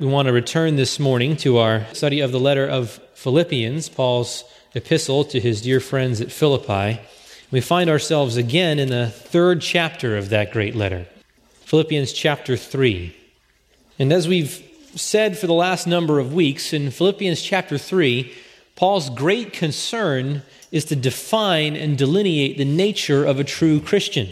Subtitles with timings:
[0.00, 4.44] we want to return this morning to our study of the letter of Philippians, Paul's
[4.74, 6.98] epistle to his dear friends at Philippi.
[7.50, 11.06] We find ourselves again in the third chapter of that great letter,
[11.66, 13.14] Philippians chapter 3.
[13.98, 18.32] And as we've said for the last number of weeks, in Philippians chapter 3,
[18.76, 20.42] Paul's great concern
[20.72, 24.30] is to define and delineate the nature of a true Christian.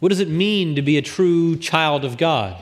[0.00, 2.60] What does it mean to be a true child of God?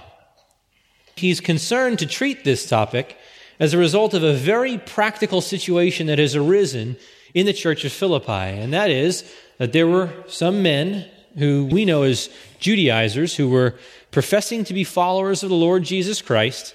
[1.17, 3.17] He's concerned to treat this topic
[3.61, 6.97] as a result of a very practical situation that has arisen
[7.35, 9.25] in the church of Philippi, and that is
[9.59, 13.75] that there were some men who we know as Judaizers who were
[14.11, 16.75] professing to be followers of the Lord Jesus Christ,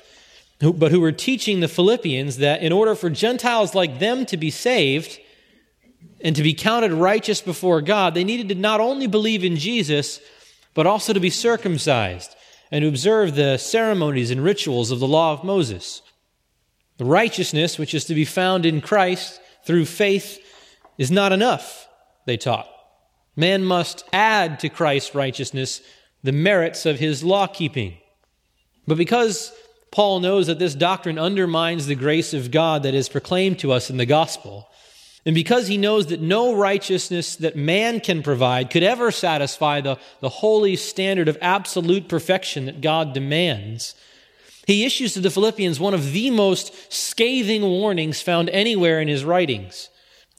[0.60, 4.50] but who were teaching the Philippians that in order for Gentiles like them to be
[4.50, 5.20] saved
[6.22, 10.20] and to be counted righteous before God, they needed to not only believe in Jesus,
[10.74, 12.36] but also to be circumcised
[12.72, 16.02] and observe the ceremonies and rituals of the law of Moses.
[16.98, 20.40] The righteousness which is to be found in Christ through faith
[20.98, 21.88] is not enough,
[22.26, 22.70] they taught.
[23.36, 25.82] Man must add to Christ's righteousness
[26.24, 27.98] the merits of his law keeping.
[28.86, 29.54] But because
[29.92, 33.90] Paul knows that this doctrine undermines the grace of God that is proclaimed to us
[33.90, 34.70] in the gospel,
[35.26, 39.98] and because he knows that no righteousness that man can provide could ever satisfy the,
[40.22, 43.96] the holy standard of absolute perfection that God demands,
[44.66, 49.26] he issues to the Philippians one of the most scathing warnings found anywhere in his
[49.26, 49.90] writings.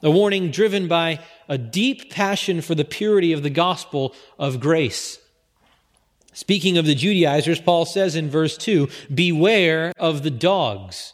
[0.03, 5.19] A warning driven by a deep passion for the purity of the gospel of grace.
[6.33, 11.13] Speaking of the Judaizers, Paul says in verse 2 Beware of the dogs.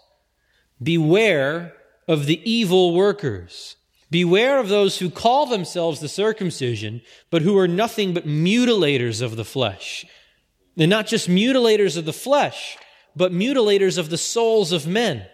[0.81, 1.73] Beware
[2.09, 3.77] of the evil workers.
[4.11, 9.37] Beware of those who call themselves the circumcision, but who are nothing but mutilators of
[9.37, 10.07] the flesh.
[10.77, 12.79] And not just mutilators of the flesh,
[13.17, 15.27] but mutilators of the souls of men,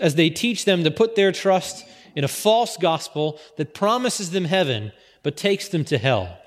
[0.00, 1.84] as they teach them to put their trust
[2.16, 4.92] in a false gospel that promises them heaven,
[5.22, 6.38] but takes them to hell.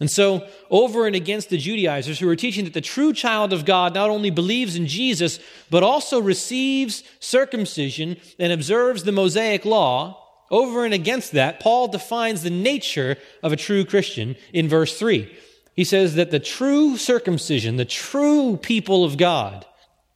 [0.00, 3.66] And so, over and against the Judaizers who are teaching that the true child of
[3.66, 5.38] God not only believes in Jesus,
[5.68, 12.42] but also receives circumcision and observes the Mosaic law, over and against that, Paul defines
[12.42, 15.30] the nature of a true Christian in verse 3.
[15.76, 19.66] He says that the true circumcision, the true people of God,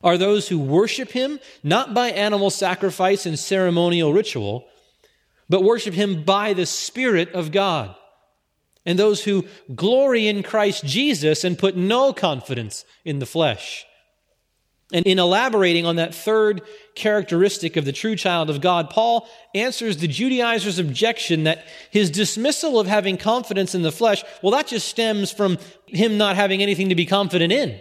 [0.02, 4.66] are those who worship him not by animal sacrifice and ceremonial ritual,
[5.48, 7.94] but worship him by the Spirit of God
[8.86, 13.86] and those who glory in Christ Jesus and put no confidence in the flesh.
[14.92, 16.62] And in elaborating on that third
[16.94, 22.78] characteristic of the true child of God, Paul answers the Judaizers' objection that his dismissal
[22.78, 26.90] of having confidence in the flesh, well, that just stems from him not having anything
[26.90, 27.80] to be confident in.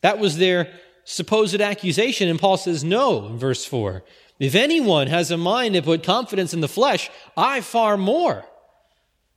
[0.00, 0.72] That was their
[1.04, 2.28] supposed accusation.
[2.28, 4.02] And Paul says, no, in verse 4.
[4.38, 8.44] If anyone has a mind to put confidence in the flesh, I far more.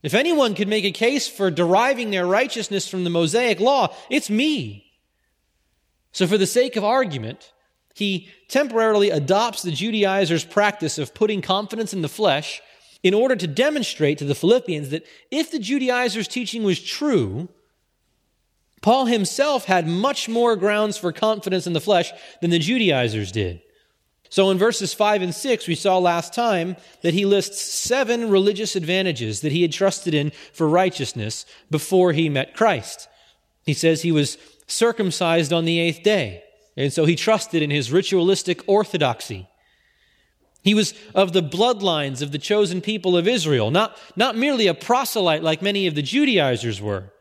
[0.02, 4.30] If anyone could make a case for deriving their righteousness from the Mosaic law, it's
[4.30, 4.86] me.
[6.12, 7.52] So, for the sake of argument,
[7.94, 12.62] he temporarily adopts the Judaizers' practice of putting confidence in the flesh
[13.04, 17.50] in order to demonstrate to the Philippians that if the Judaizers' teaching was true,
[18.82, 22.12] Paul himself had much more grounds for confidence in the flesh
[22.42, 23.62] than the Judaizers did.
[24.30, 28.76] So in verses 5 and 6, we saw last time that he lists seven religious
[28.76, 33.08] advantages that he had trusted in for righteousness before he met Christ.
[33.66, 36.44] He says he was circumcised on the eighth day,
[36.78, 39.48] and so he trusted in his ritualistic orthodoxy.
[40.62, 44.76] He was of the bloodlines of the chosen people of Israel, not, not merely a
[44.76, 47.14] proselyte like many of the Judaizers were,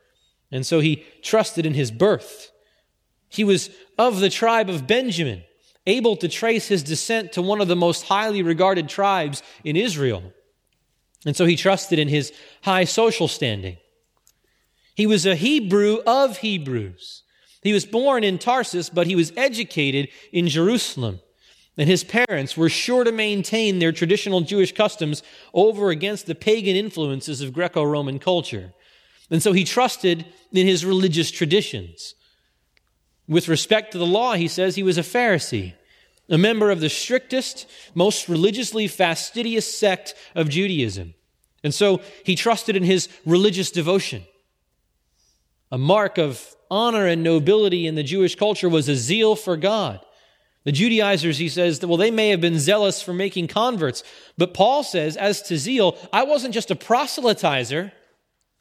[0.52, 2.50] and so he trusted in his birth.
[3.30, 5.44] He was of the tribe of Benjamin
[5.88, 10.22] able to trace his descent to one of the most highly regarded tribes in Israel.
[11.26, 12.32] And so he trusted in his
[12.62, 13.78] high social standing.
[14.94, 17.22] He was a Hebrew of Hebrews.
[17.62, 21.20] He was born in Tarsus, but he was educated in Jerusalem.
[21.76, 25.22] And his parents were sure to maintain their traditional Jewish customs
[25.54, 28.72] over against the pagan influences of Greco Roman culture.
[29.30, 32.14] And so he trusted in his religious traditions.
[33.28, 35.74] With respect to the law, he says he was a Pharisee,
[36.28, 41.14] a member of the strictest, most religiously fastidious sect of Judaism.
[41.64, 44.24] And so he trusted in his religious devotion.
[45.70, 50.00] A mark of honor and nobility in the Jewish culture was a zeal for God.
[50.64, 54.02] The Judaizers, he says, well, they may have been zealous for making converts,
[54.36, 57.92] but Paul says, as to zeal, I wasn't just a proselytizer,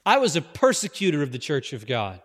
[0.06, 2.22] I was a persecutor of the church of God.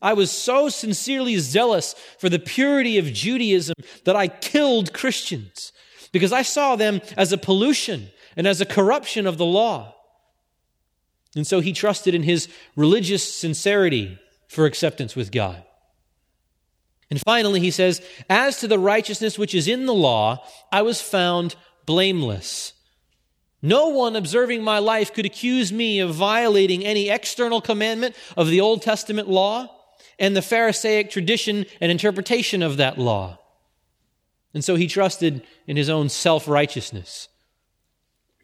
[0.00, 3.74] I was so sincerely zealous for the purity of Judaism
[4.04, 5.72] that I killed Christians
[6.12, 9.94] because I saw them as a pollution and as a corruption of the law.
[11.34, 15.64] And so he trusted in his religious sincerity for acceptance with God.
[17.10, 18.00] And finally, he says,
[18.30, 21.56] As to the righteousness which is in the law, I was found
[21.86, 22.74] blameless.
[23.60, 28.60] No one observing my life could accuse me of violating any external commandment of the
[28.60, 29.77] Old Testament law
[30.18, 33.38] and the Pharisaic tradition and interpretation of that law.
[34.54, 37.28] And so he trusted in his own self righteousness.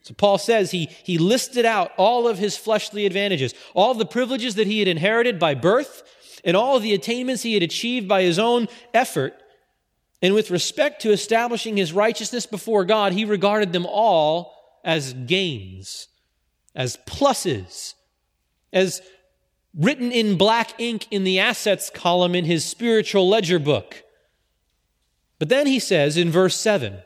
[0.02, 4.54] So Paul says he, he listed out all of his fleshly advantages, all the privileges
[4.56, 6.02] that he had inherited by birth,
[6.44, 9.34] and all the attainments he had achieved by his own effort.
[10.20, 14.54] And with respect to establishing his righteousness before God, he regarded them all
[14.84, 16.08] as gains,
[16.74, 17.94] as pluses,
[18.74, 19.00] as
[19.76, 24.02] written in black ink in the assets column in his spiritual ledger book.
[25.38, 27.02] But then he says in verse 7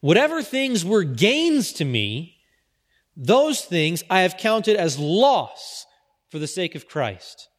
[0.00, 2.38] Whatever things were gains to me,
[3.14, 5.84] those things I have counted as loss
[6.30, 7.49] for the sake of Christ.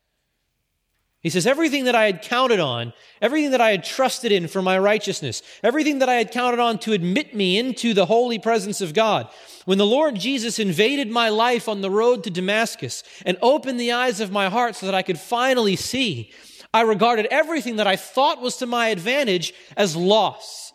[1.22, 4.62] He says, Everything that I had counted on, everything that I had trusted in for
[4.62, 8.82] my righteousness, everything that I had counted on to admit me into the holy presence
[8.82, 9.30] of God,
[9.66, 13.92] when the Lord Jesus invaded my life on the road to Damascus and opened the
[13.92, 16.32] eyes of my heart so that I could finally see,
[16.74, 20.74] I regarded everything that I thought was to my advantage as loss.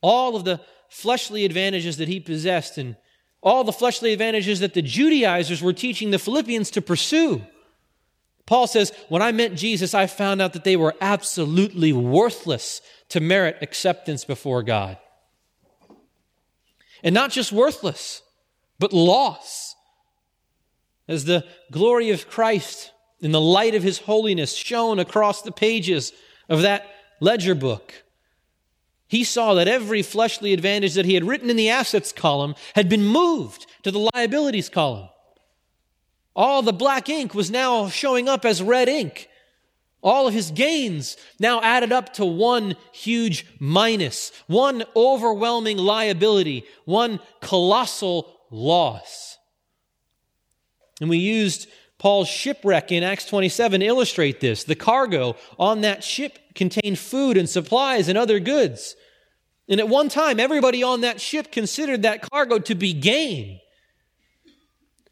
[0.00, 2.96] All of the fleshly advantages that he possessed and
[3.42, 7.42] all the fleshly advantages that the Judaizers were teaching the Philippians to pursue
[8.48, 12.80] Paul says, When I met Jesus, I found out that they were absolutely worthless
[13.10, 14.96] to merit acceptance before God.
[17.02, 18.22] And not just worthless,
[18.78, 19.74] but loss.
[21.06, 22.90] As the glory of Christ
[23.20, 26.14] in the light of his holiness shone across the pages
[26.48, 26.86] of that
[27.20, 28.02] ledger book,
[29.08, 32.88] he saw that every fleshly advantage that he had written in the assets column had
[32.88, 35.10] been moved to the liabilities column.
[36.38, 39.28] All the black ink was now showing up as red ink.
[40.04, 47.18] All of his gains now added up to one huge minus, one overwhelming liability, one
[47.40, 49.36] colossal loss.
[51.00, 51.66] And we used
[51.98, 54.62] Paul's shipwreck in Acts 27 to illustrate this.
[54.62, 58.94] The cargo on that ship contained food and supplies and other goods.
[59.68, 63.58] And at one time, everybody on that ship considered that cargo to be gain.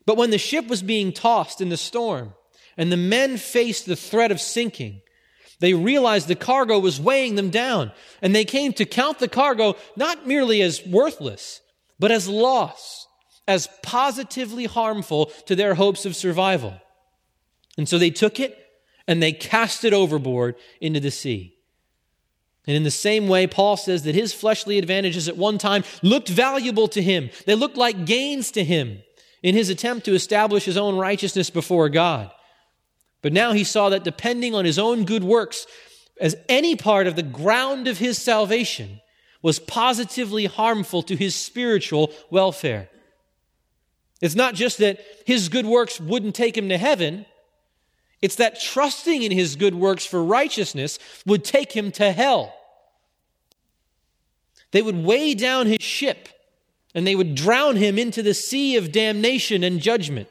[0.06, 2.32] But when the ship was being tossed in the storm
[2.76, 5.02] and the men faced the threat of sinking,
[5.58, 7.92] they realized the cargo was weighing them down
[8.22, 11.60] and they came to count the cargo not merely as worthless,
[11.98, 13.06] but as loss,
[13.48, 16.80] as positively harmful to their hopes of survival.
[17.76, 18.56] And so they took it
[19.08, 21.54] and they cast it overboard into the sea.
[22.66, 26.28] And in the same way, Paul says that his fleshly advantages at one time looked
[26.28, 27.30] valuable to him.
[27.44, 29.02] They looked like gains to him
[29.46, 32.32] in his attempt to establish his own righteousness before God.
[33.22, 35.68] But now he saw that depending on his own good works
[36.20, 39.00] as any part of the ground of his salvation
[39.42, 42.88] was positively harmful to his spiritual welfare.
[44.20, 47.24] It's not just that his good works wouldn't take him to heaven,
[48.20, 52.52] it's that trusting in his good works for righteousness would take him to hell.
[54.72, 56.30] They would weigh down his ship
[56.96, 60.28] and they would drown him into the sea of damnation and judgment.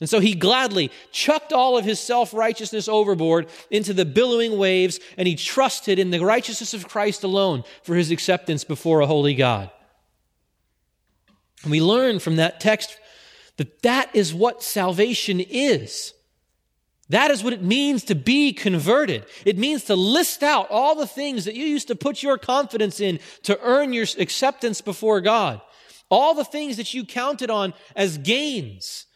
[0.00, 4.98] And so he gladly chucked all of his self righteousness overboard into the billowing waves,
[5.18, 9.34] and he trusted in the righteousness of Christ alone for his acceptance before a holy
[9.34, 9.70] God.
[11.62, 12.98] And we learn from that text
[13.58, 16.14] that that is what salvation is.
[17.10, 19.26] That is what it means to be converted.
[19.44, 23.00] It means to list out all the things that you used to put your confidence
[23.00, 25.60] in to earn your acceptance before God.
[26.10, 29.06] All the things that you counted on as gains,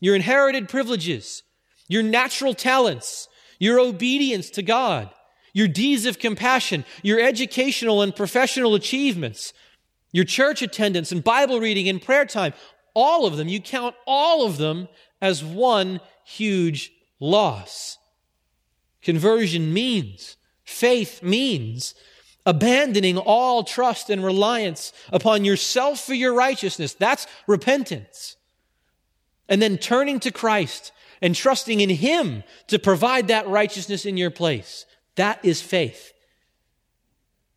[0.00, 1.42] your inherited privileges,
[1.88, 5.10] your natural talents, your obedience to God,
[5.52, 9.52] your deeds of compassion, your educational and professional achievements,
[10.12, 12.52] your church attendance and Bible reading and prayer time,
[12.94, 14.88] all of them, you count all of them
[15.20, 17.98] as one huge loss.
[19.02, 21.94] Conversion means, faith means
[22.46, 26.94] abandoning all trust and reliance upon yourself for your righteousness.
[26.94, 28.36] That's repentance.
[29.48, 34.30] And then turning to Christ and trusting in Him to provide that righteousness in your
[34.30, 34.86] place.
[35.16, 36.12] That is faith.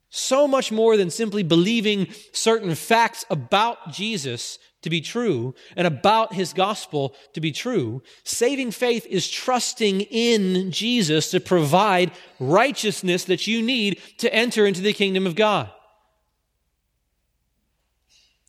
[0.09, 6.33] So much more than simply believing certain facts about Jesus to be true and about
[6.33, 13.47] his gospel to be true, saving faith is trusting in Jesus to provide righteousness that
[13.47, 15.69] you need to enter into the kingdom of God.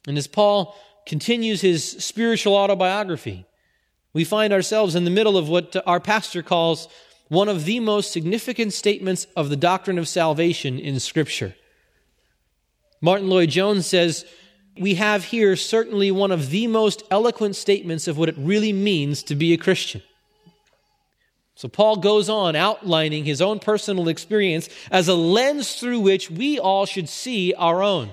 [0.06, 0.76] And as Paul
[1.06, 3.44] continues his spiritual autobiography,
[4.12, 6.86] we find ourselves in the middle of what our pastor calls
[7.26, 11.56] one of the most significant statements of the doctrine of salvation in Scripture.
[13.00, 14.24] Martyn Lloyd-Jones says,
[14.80, 19.22] We have here certainly one of the most eloquent statements of what it really means
[19.24, 20.02] to be a Christian.
[21.54, 26.58] So Paul goes on outlining his own personal experience as a lens through which we
[26.58, 28.10] all should see our own.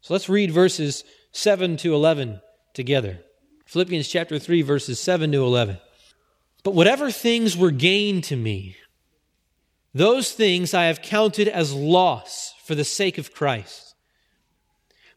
[0.00, 2.40] So let's read verses 7 to 11
[2.72, 3.20] together.
[3.66, 5.78] Philippians chapter 3, verses 7 to 11.
[6.64, 8.76] But whatever things were gained to me,
[9.92, 13.89] those things I have counted as loss for the sake of Christ.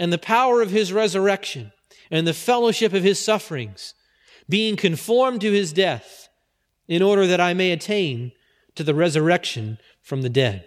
[0.00, 1.72] and the power of his resurrection
[2.10, 3.94] and the fellowship of his sufferings,
[4.48, 6.28] being conformed to his death,
[6.88, 8.32] in order that I may attain
[8.74, 10.64] to the resurrection from the dead.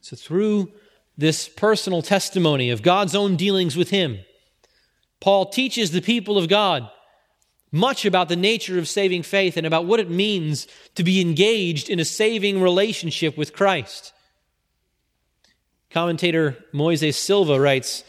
[0.00, 0.72] So, through
[1.16, 4.18] this personal testimony of God's own dealings with him,
[5.20, 6.90] Paul teaches the people of God
[7.70, 10.66] much about the nature of saving faith and about what it means
[10.96, 14.11] to be engaged in a saving relationship with Christ.
[15.92, 18.04] Commentator Moises Silva writes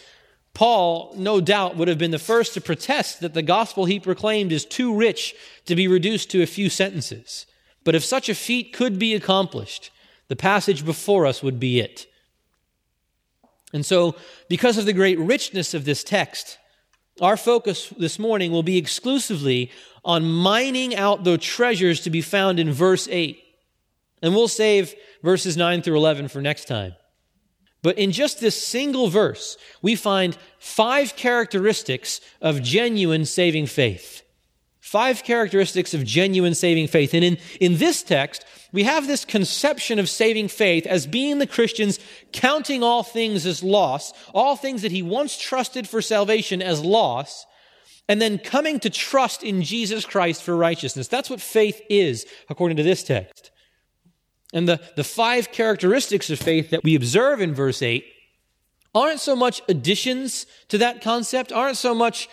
[0.53, 4.51] Paul, no doubt, would have been the first to protest that the gospel he proclaimed
[4.51, 5.33] is too rich
[5.65, 7.45] to be reduced to a few sentences.
[7.83, 9.89] But if such a feat could be accomplished,
[10.27, 12.05] the passage before us would be it.
[13.73, 14.15] And so,
[14.47, 16.59] because of the great richness of this text,
[17.19, 19.71] our focus this morning will be exclusively
[20.05, 23.43] on mining out the treasures to be found in verse 8.
[24.21, 26.93] And we'll save verses 9 through 11 for next time.
[27.83, 34.23] But in just this single verse, we find five characteristics of genuine saving faith.
[34.79, 37.13] Five characteristics of genuine saving faith.
[37.13, 41.47] And in, in this text, we have this conception of saving faith as being the
[41.47, 41.99] Christians
[42.31, 47.45] counting all things as loss, all things that he once trusted for salvation as loss,
[48.07, 51.07] and then coming to trust in Jesus Christ for righteousness.
[51.07, 53.51] That's what faith is, according to this text.
[54.53, 58.05] And the, the five characteristics of faith that we observe in verse 8
[58.95, 62.29] aren't so much additions to that concept, aren't so much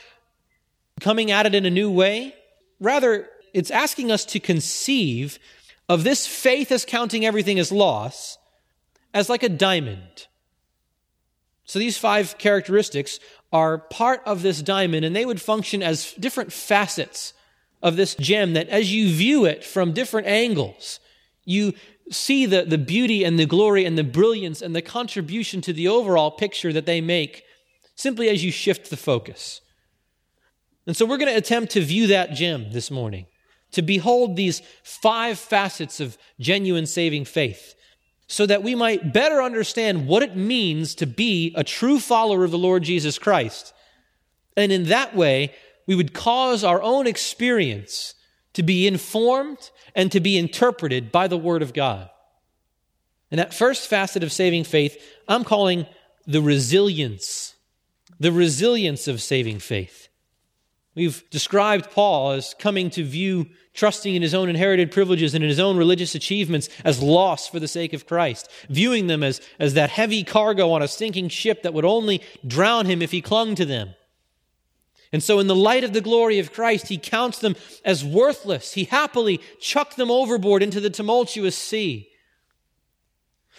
[1.01, 2.35] coming at it in a new way.
[2.79, 5.39] Rather, it's asking us to conceive
[5.89, 8.39] of this faith as counting everything as loss
[9.13, 10.27] as like a diamond.
[11.65, 13.19] So these five characteristics
[13.53, 17.33] are part of this diamond, and they would function as different facets
[17.83, 21.01] of this gem that as you view it from different angles,
[21.45, 21.73] you
[22.11, 25.89] see the, the beauty and the glory and the brilliance and the contribution to the
[25.89, 27.45] overall picture that they make
[27.95, 29.61] simply as you shift the focus.
[30.87, 33.27] And so we're going to attempt to view that gem this morning,
[33.73, 37.75] to behold these five facets of genuine saving faith,
[38.27, 42.51] so that we might better understand what it means to be a true follower of
[42.51, 43.73] the Lord Jesus Christ.
[44.57, 45.55] And in that way,
[45.87, 48.15] we would cause our own experience
[48.55, 52.11] to be informed and to be interpreted by the Word of God.
[53.31, 55.87] And that first facet of saving faith, I'm calling
[56.27, 57.55] the resilience,
[58.19, 60.09] the resilience of saving faith.
[60.95, 65.49] We've described Paul as coming to view trusting in his own inherited privileges and in
[65.49, 69.75] his own religious achievements as loss for the sake of Christ, viewing them as, as
[69.75, 73.55] that heavy cargo on a sinking ship that would only drown him if he clung
[73.55, 73.95] to them.
[75.13, 78.75] And so, in the light of the glory of Christ, he counts them as worthless.
[78.75, 82.11] He happily chucked them overboard into the tumultuous sea.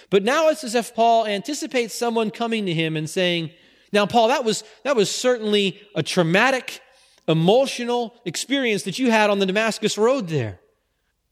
[0.10, 3.51] But now it's as if Paul anticipates someone coming to him and saying,
[3.91, 6.81] Now, Paul, that was, that was certainly a traumatic
[7.27, 10.60] emotional experience that you had on the Damascus Road there.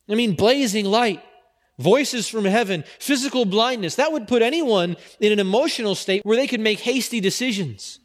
[0.08, 1.22] I mean, blazing light,
[1.78, 3.94] voices from heaven, physical blindness.
[3.94, 8.00] That would put anyone in an emotional state where they could make hasty decisions.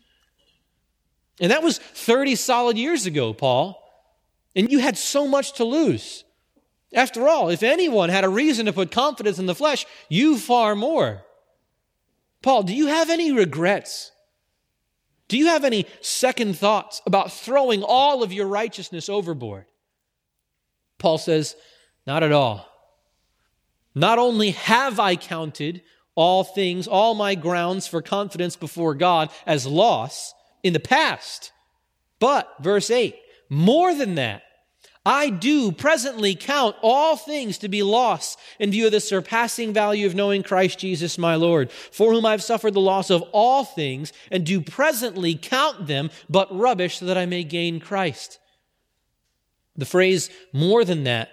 [1.39, 3.81] And that was 30 solid years ago, Paul.
[4.55, 6.23] And you had so much to lose.
[6.93, 10.75] After all, if anyone had a reason to put confidence in the flesh, you far
[10.75, 11.23] more.
[12.41, 14.11] Paul, do you have any regrets?
[15.27, 19.65] Do you have any second thoughts about throwing all of your righteousness overboard?
[20.99, 21.55] Paul says,
[22.07, 22.69] Not at all.
[23.93, 25.81] Not only have I counted
[26.13, 30.33] all things, all my grounds for confidence before God as loss
[30.65, 31.51] in the past,
[32.19, 33.15] but, verse 8,
[33.49, 34.41] more than that,
[35.05, 40.07] I do presently count all things to be loss in view of the surpassing value
[40.07, 44.11] of knowing Christ Jesus my Lord, for whom I've suffered the loss of all things,
[44.31, 48.39] and do presently count them but rubbish so that I may gain Christ.
[49.77, 51.29] The phrase more than that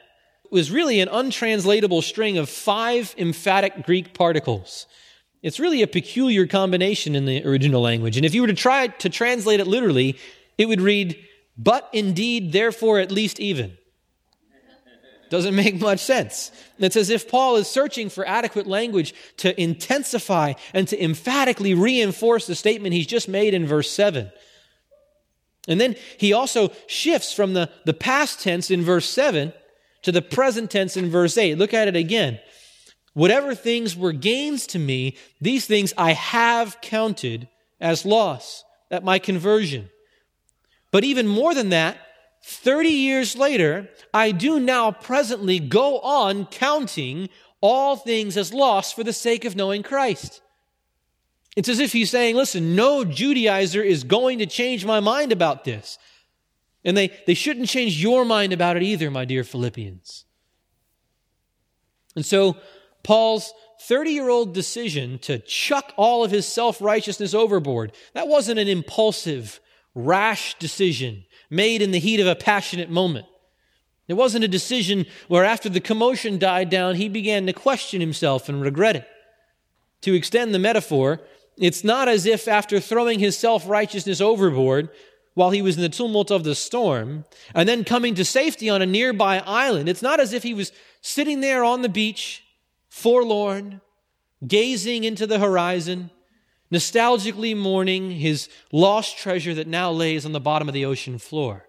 [0.51, 4.87] was really an untranslatable string of five emphatic Greek particles.
[5.43, 8.17] It's really a peculiar combination in the original language.
[8.17, 10.17] And if you were to try to translate it literally,
[10.57, 11.19] it would read,
[11.59, 13.77] but indeed, therefore, at least even.
[15.31, 16.53] Doesn't make much sense.
[16.79, 22.47] It's as if Paul is searching for adequate language to intensify and to emphatically reinforce
[22.47, 24.31] the statement he's just made in verse 7.
[25.67, 29.55] And then he also shifts from the, the past tense in verse 7
[30.03, 31.57] to the present tense in verse 8.
[31.57, 32.39] Look at it again.
[33.15, 37.49] Whatever things were gains to me, these things I have counted
[37.81, 39.91] as loss at my conversion.
[40.91, 41.99] But even more than that,
[42.45, 47.29] 30 years later, I do now presently go on counting
[47.61, 50.41] all things as loss for the sake of knowing Christ.
[51.55, 55.65] It's as if he's saying, listen, no Judaizer is going to change my mind about
[55.65, 55.99] this.
[56.85, 60.25] And they, they shouldn't change your mind about it either, my dear Philippians.
[62.17, 62.57] And so,
[63.03, 68.61] Paul's 30 year old decision to chuck all of his self righteousness overboard, that wasn't
[68.61, 69.61] an impulsive,
[69.95, 73.27] rash decision made in the heat of a passionate moment.
[74.09, 78.49] It wasn't a decision where after the commotion died down, he began to question himself
[78.49, 79.09] and regret it.
[80.03, 81.21] To extend the metaphor,
[81.57, 84.89] it's not as if after throwing his self righteousness overboard
[85.35, 88.83] while he was in the tumult of the storm and then coming to safety on
[88.83, 92.42] a nearby island, it's not as if he was sitting there on the beach,
[92.93, 93.81] forlorn,
[94.47, 96.11] gazing into the horizon
[96.71, 101.67] nostalgically mourning his lost treasure that now lays on the bottom of the ocean floor.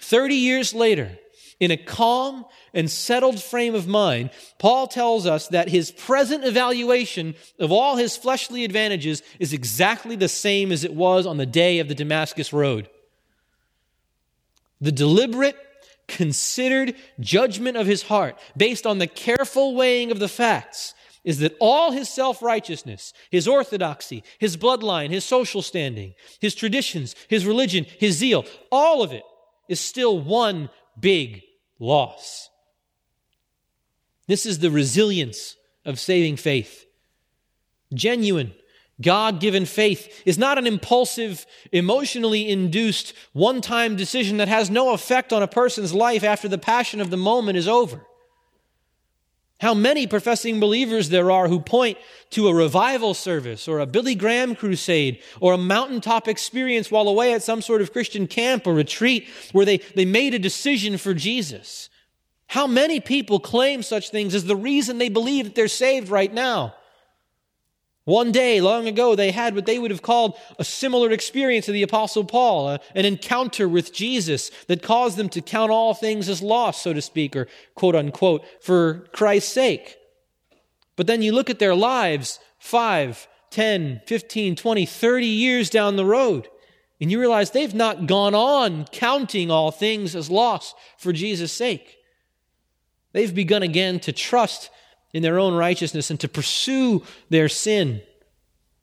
[0.00, 1.18] 30 years later,
[1.60, 7.34] in a calm and settled frame of mind, Paul tells us that his present evaluation
[7.58, 11.80] of all his fleshly advantages is exactly the same as it was on the day
[11.80, 12.88] of the Damascus Road.
[14.80, 15.56] The deliberate,
[16.08, 21.56] considered judgment of his heart, based on the careful weighing of the facts, is that
[21.58, 27.86] all his self righteousness, his orthodoxy, his bloodline, his social standing, his traditions, his religion,
[27.98, 29.22] his zeal, all of it
[29.68, 30.68] is still one
[31.00, 31.42] big
[31.78, 32.50] loss.
[34.26, 36.86] This is the resilience of saving faith.
[37.92, 38.54] Genuine,
[39.00, 44.92] God given faith is not an impulsive, emotionally induced, one time decision that has no
[44.92, 48.06] effect on a person's life after the passion of the moment is over.
[49.60, 51.98] How many professing believers there are who point
[52.30, 57.32] to a revival service or a Billy Graham crusade or a mountaintop experience while away
[57.32, 61.14] at some sort of Christian camp or retreat where they, they made a decision for
[61.14, 61.88] Jesus.
[62.46, 66.32] How many people claim such things as the reason they believe that they're saved right
[66.32, 66.74] now?
[68.04, 71.72] One day, long ago, they had what they would have called a similar experience to
[71.72, 76.28] the Apostle Paul, a, an encounter with Jesus that caused them to count all things
[76.28, 79.96] as lost, so to speak, or quote unquote, for Christ's sake.
[80.96, 86.04] But then you look at their lives, 5, 10, 15, 20, 30 years down the
[86.04, 86.48] road,
[87.00, 91.96] and you realize they've not gone on counting all things as lost for Jesus' sake.
[93.12, 94.70] They've begun again to trust
[95.14, 98.02] in their own righteousness and to pursue their sin.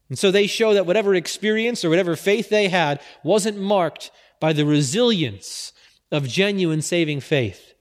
[0.10, 4.54] And so they show that whatever experience or whatever faith they had wasn't marked by
[4.54, 5.74] the resilience
[6.12, 7.74] of genuine saving faith.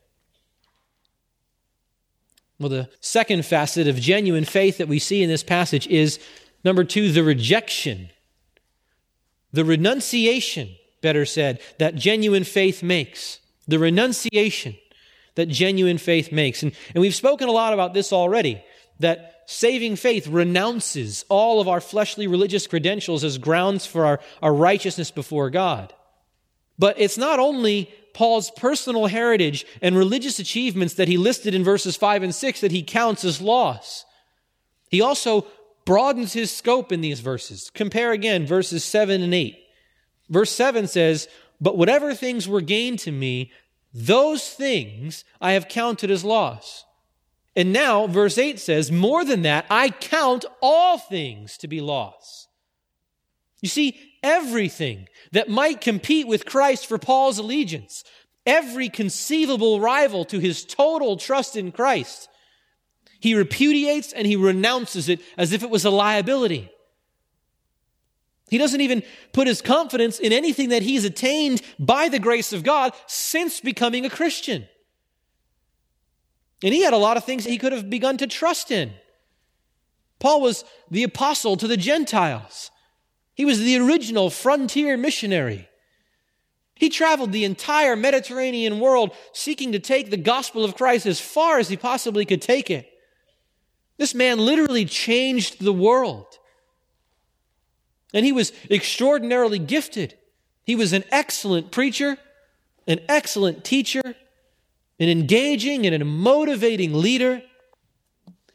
[2.59, 6.19] Well, the second facet of genuine faith that we see in this passage is
[6.63, 8.11] number two, the rejection,
[9.53, 10.69] the renunciation,
[11.01, 13.41] better said, that genuine faith makes.
[13.67, 14.77] The renunciation
[15.35, 16.63] that genuine faith makes.
[16.63, 18.63] And, and we've spoken a lot about this already
[18.99, 24.55] that saving faith renounces all of our fleshly religious credentials as grounds for our, our
[24.55, 25.93] righteousness before God.
[26.79, 31.97] But it's not only Paul's personal heritage and religious achievements that he listed in verses
[31.97, 34.05] 5 and 6 that he counts as loss.
[34.89, 35.47] He also
[35.85, 37.71] broadens his scope in these verses.
[37.75, 39.59] Compare again verses 7 and 8.
[40.29, 41.29] Verse 7 says,
[41.61, 43.51] But whatever things were gained to me,
[43.93, 46.85] those things I have counted as loss.
[47.57, 52.49] And now, verse 8 says, More than that, I count all things to be loss.
[53.61, 58.05] You see, everything that might compete with Christ for Paul's allegiance,
[58.47, 62.29] every conceivable rival to his total trust in Christ,
[63.19, 66.71] he repudiates and he renounces it as if it was a liability.
[68.51, 72.65] He doesn't even put his confidence in anything that he's attained by the grace of
[72.65, 74.67] God since becoming a Christian.
[76.63, 78.93] And he had a lot of things he could have begun to trust in.
[80.19, 82.73] Paul was the apostle to the Gentiles.
[83.35, 85.69] He was the original frontier missionary.
[86.75, 91.61] He traveled the entire Mediterranean world seeking to take the gospel of Christ as far
[91.61, 92.89] as he possibly could take it.
[93.97, 96.27] This man literally changed the world.
[98.13, 100.17] And he was extraordinarily gifted.
[100.65, 102.19] He was an excellent preacher,
[102.87, 107.43] an excellent teacher, an engaging and a motivating leader.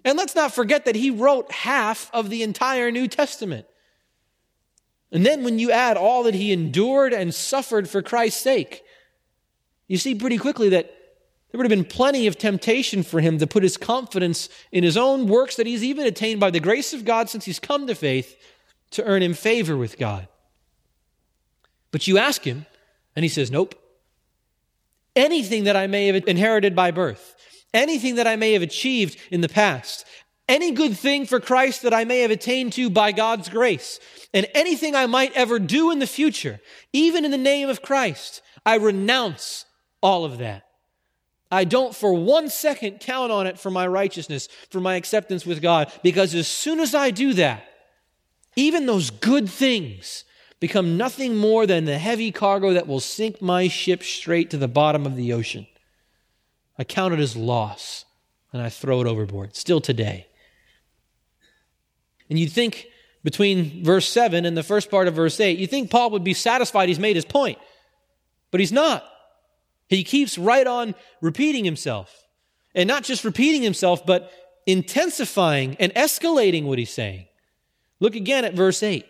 [0.03, 3.65] And let's not forget that he wrote half of the entire New Testament.
[5.11, 8.83] And then when you add all that he endured and suffered for Christ's sake,
[9.87, 10.93] you see pretty quickly that
[11.51, 14.97] there would have been plenty of temptation for him to put his confidence in his
[14.97, 17.95] own works that he's even attained by the grace of God since he's come to
[17.95, 18.35] faith
[18.95, 20.27] to earn him favor with God.
[21.91, 22.65] But you ask him,
[23.15, 23.75] and he says, Nope.
[25.15, 27.35] Anything that I may have inherited by birth,
[27.73, 30.05] anything that I may have achieved in the past,
[30.49, 33.99] any good thing for Christ that I may have attained to by God's grace,
[34.33, 36.59] and anything I might ever do in the future,
[36.91, 39.65] even in the name of Christ, I renounce
[40.01, 40.65] all of that.
[41.51, 45.61] I don't for one second count on it for my righteousness, for my acceptance with
[45.61, 47.65] God, because as soon as I do that,
[48.55, 50.23] even those good things
[50.59, 54.67] become nothing more than the heavy cargo that will sink my ship straight to the
[54.67, 55.67] bottom of the ocean.
[56.77, 58.05] I count it as loss
[58.53, 60.27] and I throw it overboard, still today.
[62.29, 62.87] And you'd think
[63.23, 66.33] between verse 7 and the first part of verse 8, you think Paul would be
[66.33, 67.57] satisfied he's made his point,
[68.51, 69.03] but he's not.
[69.87, 72.25] He keeps right on repeating himself.
[72.73, 74.31] And not just repeating himself, but
[74.65, 77.27] intensifying and escalating what he's saying.
[77.99, 79.05] Look again at verse 8.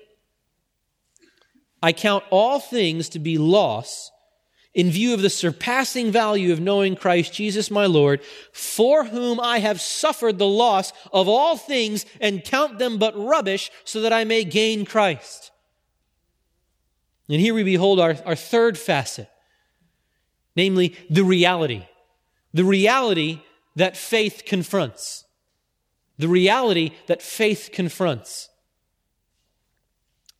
[1.81, 4.11] I count all things to be loss
[4.75, 8.21] in view of the surpassing value of knowing Christ Jesus my Lord,
[8.51, 13.71] for whom I have suffered the loss of all things and count them but rubbish
[13.85, 15.51] so that I may gain Christ.
[17.29, 19.29] And here we behold our, our third facet,
[20.55, 21.85] namely the reality.
[22.53, 23.41] The reality
[23.75, 25.23] that faith confronts.
[26.17, 28.49] The reality that faith confronts.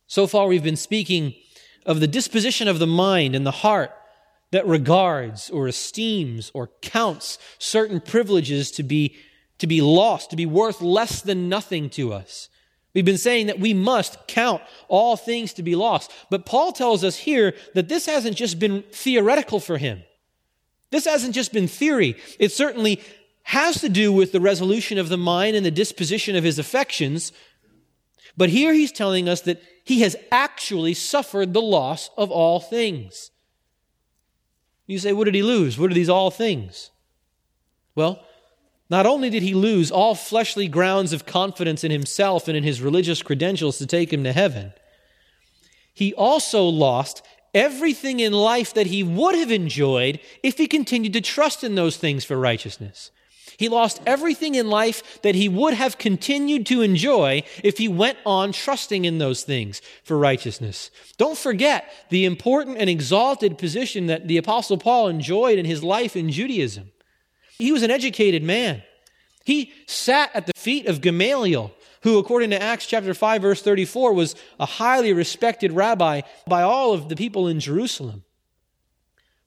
[0.06, 1.34] So far, we've been speaking
[1.84, 3.92] of the disposition of the mind and the heart
[4.52, 9.16] that regards or esteems or counts certain privileges to be,
[9.58, 12.48] to be lost, to be worth less than nothing to us.
[12.94, 16.10] We've been saying that we must count all things to be lost.
[16.30, 20.02] But Paul tells us here that this hasn't just been theoretical for him.
[20.90, 22.16] This hasn't just been theory.
[22.38, 23.02] It certainly
[23.42, 27.32] has to do with the resolution of the mind and the disposition of his affections.
[28.36, 33.30] But here he's telling us that he has actually suffered the loss of all things.
[34.86, 35.78] You say, what did he lose?
[35.78, 36.90] What are these all things?
[37.94, 38.22] Well,
[38.88, 42.80] not only did he lose all fleshly grounds of confidence in himself and in his
[42.80, 44.72] religious credentials to take him to heaven,
[45.92, 47.22] he also lost
[47.54, 51.96] everything in life that he would have enjoyed if he continued to trust in those
[51.96, 53.10] things for righteousness.
[53.56, 58.18] He lost everything in life that he would have continued to enjoy if he went
[58.26, 60.90] on trusting in those things for righteousness.
[61.16, 66.16] Don't forget the important and exalted position that the Apostle Paul enjoyed in his life
[66.16, 66.90] in Judaism.
[67.58, 68.82] He was an educated man.
[69.44, 74.12] He sat at the feet of Gamaliel, who, according to Acts chapter 5, verse 34,
[74.12, 78.24] was a highly respected rabbi by all of the people in Jerusalem.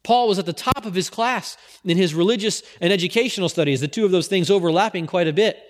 [0.04, 3.88] Paul was at the top of his class in his religious and educational studies, the
[3.88, 5.62] two of those things overlapping quite a bit.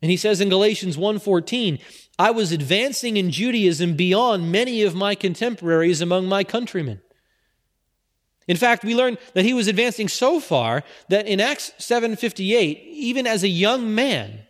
[0.00, 1.78] And he says in Galatians 1:14,
[2.18, 7.00] I was advancing in Judaism beyond many of my contemporaries among my countrymen.
[8.46, 13.26] In fact, we learn that he was advancing so far that in Acts 7:58, even
[13.26, 14.46] as a young man,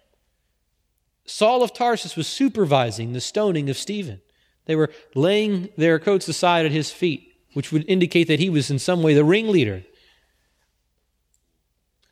[1.25, 4.21] Saul of Tarsus was supervising the stoning of Stephen.
[4.67, 8.71] They were laying their coats aside at his feet which would indicate that he was
[8.71, 9.83] in some way the ringleader.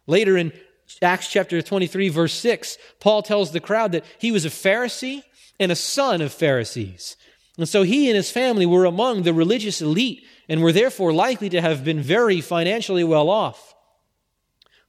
[0.07, 0.53] Later in
[1.01, 5.23] Acts chapter 23, verse 6, Paul tells the crowd that he was a Pharisee
[5.61, 7.17] and a son of Pharisees.
[7.59, 11.49] And so he and his family were among the religious elite and were therefore likely
[11.51, 13.75] to have been very financially well off.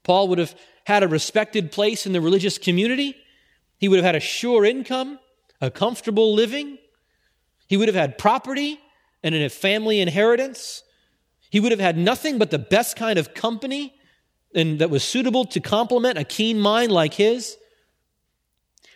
[0.03, 3.15] Paul would have had a respected place in the religious community.
[3.77, 5.19] He would have had a sure income,
[5.61, 6.77] a comfortable living.
[7.67, 8.79] He would have had property
[9.23, 10.83] and in a family inheritance.
[11.49, 13.95] He would have had nothing but the best kind of company
[14.55, 17.57] and that was suitable to complement a keen mind like his.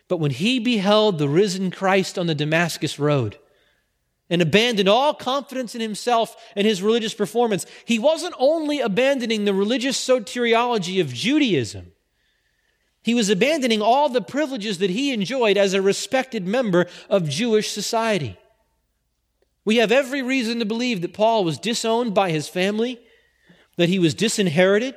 [0.08, 3.38] But when he beheld the risen Christ on the Damascus road
[4.30, 9.54] and abandoned all confidence in himself and his religious performance, he wasn't only abandoning the
[9.54, 11.92] religious soteriology of Judaism,
[13.04, 17.72] he was abandoning all the privileges that he enjoyed as a respected member of Jewish
[17.72, 18.38] society.
[19.68, 23.02] We have every reason to believe that Paul was disowned by his family,
[23.76, 24.96] that he was disinherited,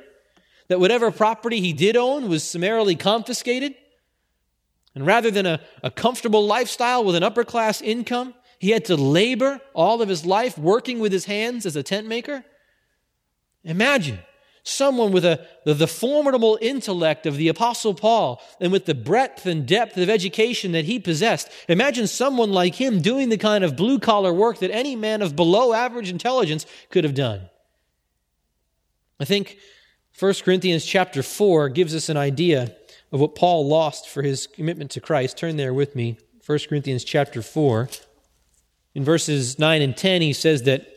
[0.69, 3.75] that whatever property he did own was summarily confiscated.
[4.95, 8.95] And rather than a, a comfortable lifestyle with an upper class income, he had to
[8.95, 12.45] labor all of his life working with his hands as a tent maker.
[13.65, 14.19] Imagine
[14.63, 19.45] someone with a, the, the, formidable intellect of the Apostle Paul and with the breadth
[19.45, 21.49] and depth of education that he possessed.
[21.67, 25.35] Imagine someone like him doing the kind of blue collar work that any man of
[25.35, 27.49] below average intelligence could have done.
[29.19, 29.57] I think
[30.19, 32.75] 1 Corinthians chapter 4 gives us an idea
[33.11, 35.37] of what Paul lost for his commitment to Christ.
[35.37, 36.17] Turn there with me.
[36.45, 37.89] 1 Corinthians chapter 4.
[38.93, 40.87] In verses 9 and 10, he says that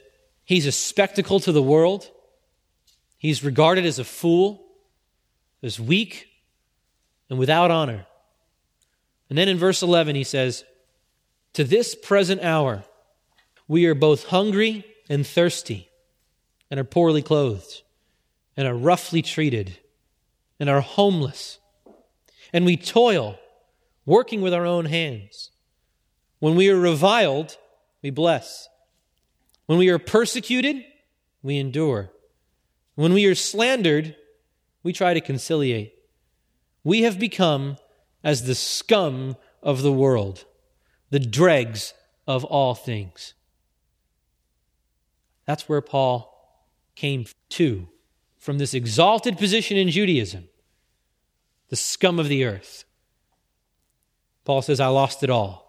[0.45, 2.11] he's a spectacle to the world.
[3.25, 4.67] He's regarded as a fool,
[5.63, 6.29] as weak,
[7.31, 8.05] and without honor.
[9.31, 10.63] And then in verse 11, he says,
[11.55, 12.85] To this present hour,
[13.67, 15.89] we are both hungry and thirsty,
[16.71, 17.81] and are poorly clothed
[18.59, 19.79] and are roughly treated
[20.61, 21.59] and are homeless.
[22.53, 23.39] And we toil,
[24.05, 25.51] working with our own hands.
[26.41, 27.57] When we are reviled,
[28.03, 28.69] we bless.
[29.65, 30.85] When we are persecuted,
[31.43, 32.11] we endure.
[32.95, 34.17] When we are slandered,
[34.83, 35.95] we try to conciliate.
[36.85, 37.77] We have become
[38.23, 40.45] as the scum of the world,
[41.11, 41.95] the dregs
[42.27, 43.35] of all things.
[45.47, 46.31] That's where Paul
[46.95, 47.89] came to
[48.39, 50.49] from this exalted position in Judaism,
[51.69, 52.85] the scum of the earth.
[54.45, 55.65] Paul says, I lost it all.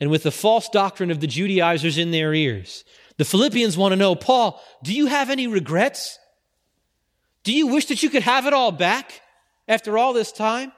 [0.00, 2.84] And with the false doctrine of the Judaizers in their ears,
[3.18, 6.18] the Philippians want to know, Paul, do you have any regrets?
[7.44, 9.20] Do you wish that you could have it all back
[9.68, 10.72] after all this time?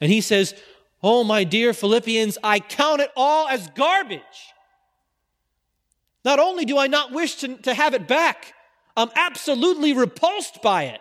[0.00, 0.54] And he says,
[1.02, 4.20] Oh, my dear Philippians, I count it all as garbage.
[6.24, 8.54] Not only do I not wish to, to have it back,
[8.96, 11.00] I'm absolutely repulsed by it.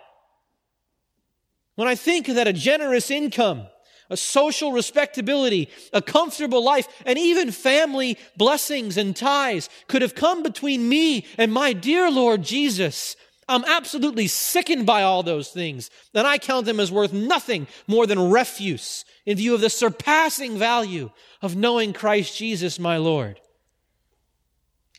[1.75, 3.67] When I think that a generous income,
[4.11, 10.43] a social respectability, a comfortable life, and even family blessings and ties could have come
[10.43, 13.15] between me and my dear Lord Jesus,
[13.49, 18.05] I'm absolutely sickened by all those things, and I count them as worth nothing more
[18.05, 21.09] than refuse in view of the surpassing value
[21.41, 23.39] of knowing Christ Jesus, my Lord.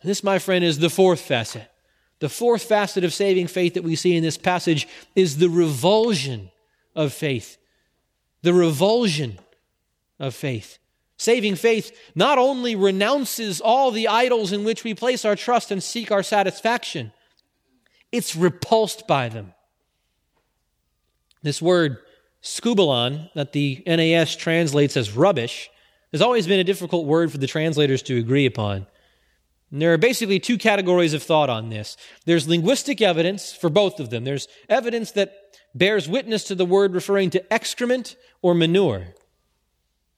[0.03, 1.69] This, my friend, is the fourth facet
[2.23, 6.53] the fourth facet of saving faith that we see in this passage is the revulsion
[6.95, 7.59] of faith.
[8.43, 9.39] The revulsion
[10.19, 10.79] of faith.
[11.17, 15.83] Saving faith not only renounces all the idols in which we place our trust and
[15.83, 17.13] seek our satisfaction,
[18.11, 19.55] it's repulsed by them.
[21.43, 21.99] This word,
[22.43, 25.71] skubalon, that the NAS translates as rubbish,
[26.13, 28.87] has always been a difficult word for the translators to agree upon.
[29.71, 31.97] And there are basically two categories of thought on this.
[32.27, 34.25] There's linguistic evidence for both of them.
[34.25, 35.35] There's evidence that
[35.75, 39.15] bears witness to the word referring to excrement or manure.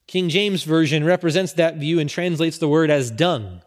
[0.07, 3.61] King James Version represents that view and translates the word as dung.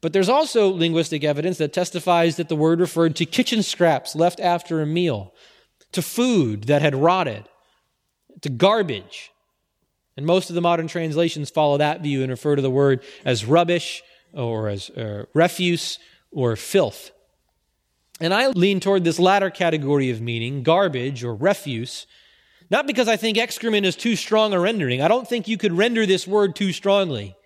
[0.00, 4.40] But there's also linguistic evidence that testifies that the word referred to kitchen scraps left
[4.40, 5.34] after a meal,
[5.92, 7.48] to food that had rotted,
[8.42, 9.32] to garbage.
[10.16, 13.44] And most of the modern translations follow that view and refer to the word as
[13.44, 14.02] rubbish
[14.32, 15.98] or as uh, refuse
[16.30, 17.10] or filth.
[18.20, 22.06] And I lean toward this latter category of meaning, garbage or refuse,
[22.70, 25.02] not because I think excrement is too strong a rendering.
[25.02, 27.36] I don't think you could render this word too strongly.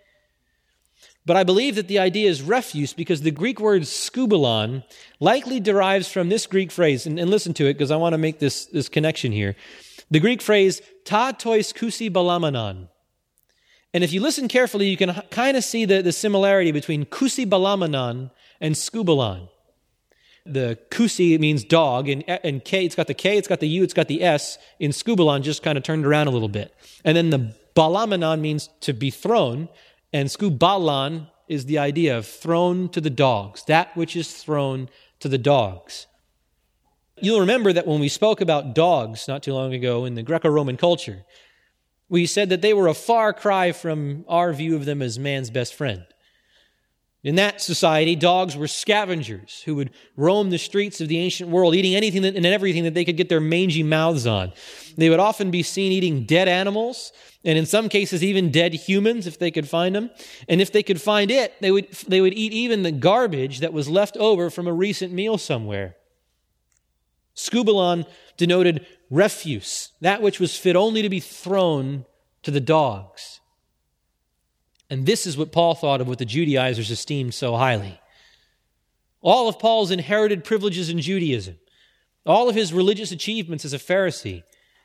[1.27, 4.85] But I believe that the idea is refuse because the Greek word skubalon
[5.19, 8.19] likely derives from this Greek phrase, and, and listen to it because I want to
[8.19, 9.57] make this, this connection here.
[10.11, 12.89] The Greek phrase, ta tois kusi balamanon,
[13.93, 17.45] and if you listen carefully, you can kind of see the, the similarity between kusi
[17.45, 18.31] balamanon
[18.61, 19.49] and skubalon.
[20.53, 23.83] The kusi means dog, and, and K, it's got the K, it's got the U,
[23.83, 24.59] it's got the S.
[24.79, 26.75] In skubalon, just kind of turned around a little bit.
[27.05, 29.69] And then the balamanon means to be thrown,
[30.13, 34.89] and skubalon is the idea of thrown to the dogs, that which is thrown
[35.21, 36.07] to the dogs.
[37.23, 40.49] You'll remember that when we spoke about dogs not too long ago in the Greco
[40.49, 41.25] Roman culture,
[42.11, 45.49] We said that they were a far cry from our view of them as man's
[45.49, 46.03] best friend.
[47.23, 51.75] In that society, dogs were scavengers who would roam the streets of the ancient world,
[51.75, 54.53] eating anything and everything that they could get their mangy mouths on.
[54.97, 57.13] They would often be seen eating dead animals,
[57.45, 60.11] and in some cases, even dead humans if they could find them.
[60.49, 63.75] And if they could find it, they would, they would eat even the garbage that
[63.75, 65.97] was left over from a recent meal somewhere.
[67.37, 68.07] Skubalon
[68.39, 72.07] denoted refuse, that which was fit only to be thrown
[72.43, 73.40] to the dogs.
[74.91, 78.01] And this is what Paul thought of what the Judaizers esteemed so highly.
[79.23, 81.57] All of Paul's inherited privileges in Judaism,
[82.27, 84.43] all of his religious achievements as a Pharisee,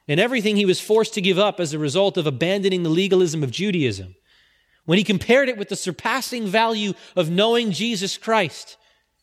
[0.08, 3.44] and everything he was forced to give up as a result of abandoning the legalism
[3.44, 4.16] of Judaism,
[4.86, 8.78] when he compared it with the surpassing value of knowing Jesus Christ,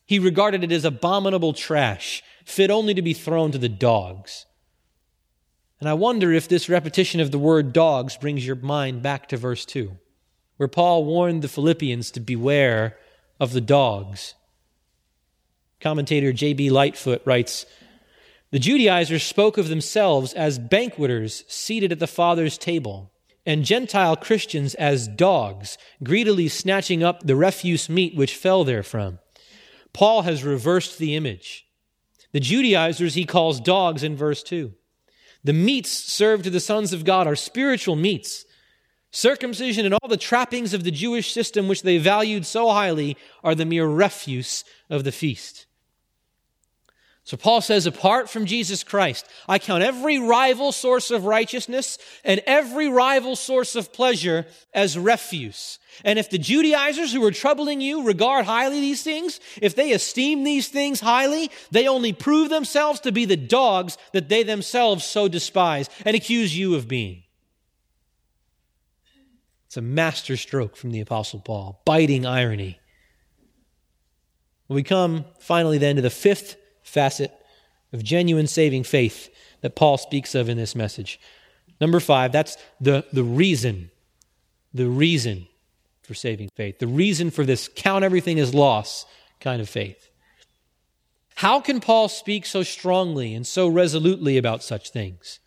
[0.05, 4.47] he regarded it as abominable trash, fit only to be thrown to the dogs.
[5.79, 9.37] And I wonder if this repetition of the word dogs brings your mind back to
[9.37, 9.97] verse 2
[10.56, 12.96] where Paul warned the Philippians to beware
[13.40, 14.34] of the dogs.
[15.80, 16.70] Commentator J.B.
[16.70, 17.66] Lightfoot writes
[18.50, 23.10] The Judaizers spoke of themselves as banqueters seated at the Father's table,
[23.44, 29.18] and Gentile Christians as dogs, greedily snatching up the refuse meat which fell therefrom.
[29.92, 31.66] Paul has reversed the image.
[32.30, 34.72] The Judaizers he calls dogs in verse 2.
[35.44, 38.44] The meats served to the sons of God are spiritual meats
[39.12, 43.55] Circumcision and all the trappings of the Jewish system, which they valued so highly, are
[43.55, 45.66] the mere refuse of the feast.
[47.25, 52.42] So Paul says, apart from Jesus Christ, I count every rival source of righteousness and
[52.46, 55.79] every rival source of pleasure as refuse.
[56.05, 60.42] And if the Judaizers who are troubling you regard highly these things, if they esteem
[60.42, 65.29] these things highly, they only prove themselves to be the dogs that they themselves so
[65.29, 67.21] despise and accuse you of being.
[69.72, 72.78] It's a masterstroke from the Apostle Paul, biting irony.
[74.68, 77.32] We come finally then to the fifth facet
[77.90, 81.18] of genuine saving faith that Paul speaks of in this message.
[81.80, 83.90] Number five, that's the, the reason,
[84.74, 85.48] the reason
[86.02, 89.06] for saving faith, the reason for this count everything as loss
[89.40, 90.11] kind of faith.
[91.37, 95.40] How can Paul speak so strongly and so resolutely about such things?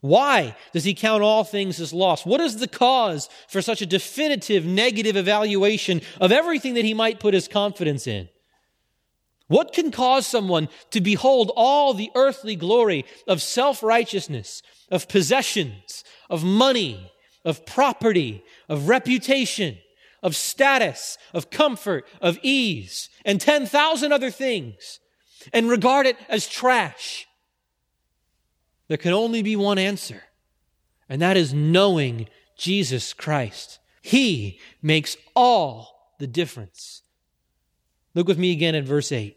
[0.00, 2.24] Why does he count all things as lost?
[2.24, 7.20] What is the cause for such a definitive negative evaluation of everything that he might
[7.20, 8.28] put his confidence in?
[9.48, 16.04] What can cause someone to behold all the earthly glory of self righteousness, of possessions,
[16.30, 17.10] of money,
[17.44, 19.78] of property, of reputation,
[20.22, 25.00] of status, of comfort, of ease, and 10,000 other things,
[25.52, 27.27] and regard it as trash
[28.88, 30.24] there can only be one answer,
[31.08, 33.78] and that is knowing Jesus Christ.
[34.02, 37.02] He makes all the difference.
[38.14, 39.36] Look with me again at verse 8.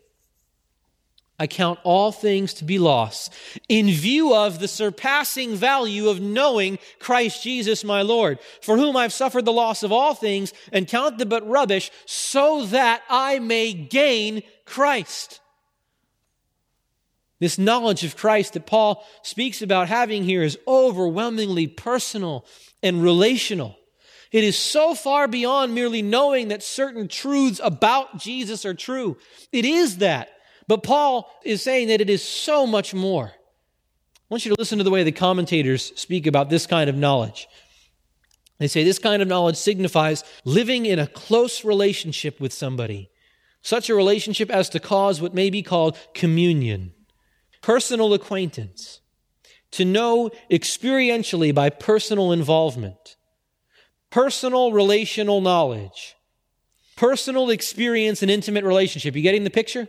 [1.38, 3.32] I count all things to be loss
[3.68, 9.12] in view of the surpassing value of knowing Christ Jesus my Lord, for whom I've
[9.12, 13.74] suffered the loss of all things and count them but rubbish, so that I may
[13.74, 15.41] gain Christ
[17.42, 22.46] this knowledge of Christ that Paul speaks about having here is overwhelmingly personal
[22.84, 23.76] and relational.
[24.32, 29.18] It is so far beyond merely knowing that certain truths about Jesus are true.
[29.52, 30.30] It is that.
[30.68, 33.26] But Paul is saying that it is so much more.
[33.26, 36.96] I want you to listen to the way the commentators speak about this kind of
[36.96, 37.48] knowledge.
[38.60, 43.10] They say this kind of knowledge signifies living in a close relationship with somebody,
[43.64, 46.94] such a relationship as to cause what may be called communion
[47.62, 49.00] personal acquaintance,
[49.72, 53.16] to know experientially by personal involvement,
[54.10, 56.16] personal relational knowledge,
[56.96, 59.16] personal experience and intimate relationship.
[59.16, 59.88] You getting the picture?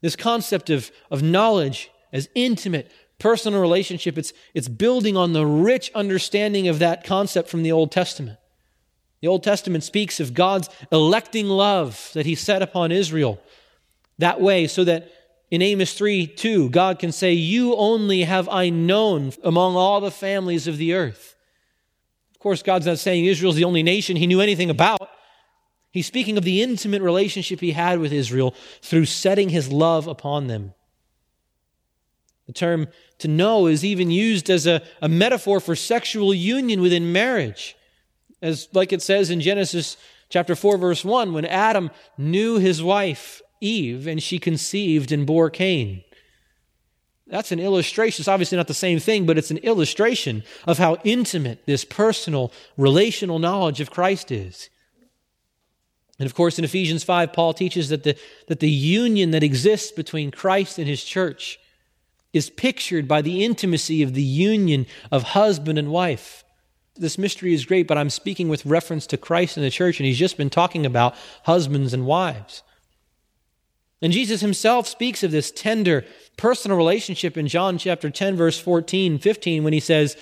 [0.00, 5.90] This concept of, of knowledge as intimate, personal relationship, it's, it's building on the rich
[5.94, 8.38] understanding of that concept from the Old Testament.
[9.20, 13.40] The Old Testament speaks of God's electing love that He set upon Israel
[14.18, 15.10] that way so that
[15.54, 20.10] in Amos 3 2, God can say, You only have I known among all the
[20.10, 21.36] families of the earth.
[22.34, 25.08] Of course, God's not saying Israel's the only nation he knew anything about.
[25.92, 28.52] He's speaking of the intimate relationship he had with Israel
[28.82, 30.74] through setting his love upon them.
[32.48, 32.88] The term
[33.18, 37.76] to know is even used as a, a metaphor for sexual union within marriage.
[38.42, 39.96] As like it says in Genesis
[40.30, 45.50] chapter 4, verse 1, when Adam knew his wife Eve, and she conceived and bore
[45.50, 46.04] Cain.
[47.26, 48.22] That's an illustration.
[48.22, 52.52] It's obviously not the same thing, but it's an illustration of how intimate this personal,
[52.76, 54.68] relational knowledge of Christ is.
[56.18, 59.90] And of course, in Ephesians 5, Paul teaches that the, that the union that exists
[59.90, 61.58] between Christ and his church
[62.32, 66.44] is pictured by the intimacy of the union of husband and wife.
[66.96, 70.06] This mystery is great, but I'm speaking with reference to Christ and the church, and
[70.06, 72.62] he's just been talking about husbands and wives.
[74.04, 76.04] And Jesus himself speaks of this tender
[76.36, 80.18] personal relationship in John chapter 10, verse 14, 15, when he says,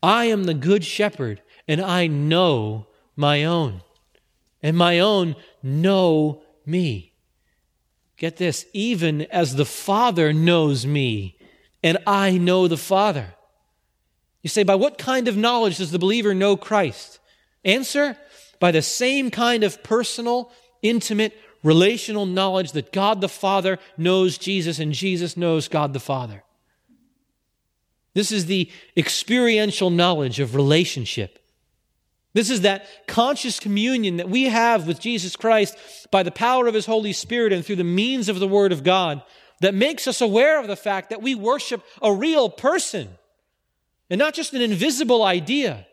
[0.00, 2.86] I am the good shepherd, and I know
[3.16, 3.80] my own,
[4.62, 7.14] and my own know me.
[8.16, 11.36] Get this, even as the Father knows me,
[11.82, 13.34] and I know the Father.
[14.40, 17.18] You say, by what kind of knowledge does the believer know Christ?
[17.64, 18.16] Answer,
[18.60, 24.78] by the same kind of personal, intimate, relational knowledge that God the Father knows Jesus
[24.78, 26.44] and Jesus knows God the Father.
[28.12, 31.40] This is the experiential knowledge of relationship.
[32.32, 35.76] This is that conscious communion that we have with Jesus Christ
[36.10, 38.84] by the power of His Holy Spirit and through the means of the Word of
[38.84, 39.22] God
[39.60, 43.08] that makes us aware of the fact that we worship a real person
[44.10, 45.86] and not just an invisible idea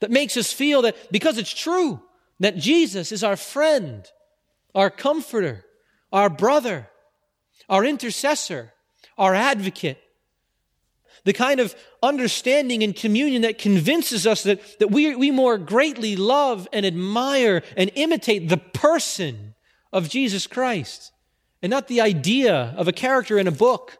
[0.00, 2.00] that makes us feel that because it's true
[2.40, 4.06] that Jesus is our friend,
[4.74, 5.64] our comforter,
[6.12, 6.88] our brother,
[7.68, 8.72] our intercessor,
[9.16, 9.98] our advocate.
[11.24, 16.16] The kind of understanding and communion that convinces us that, that we, we more greatly
[16.16, 19.54] love and admire and imitate the person
[19.92, 21.12] of Jesus Christ
[21.62, 23.98] and not the idea of a character in a book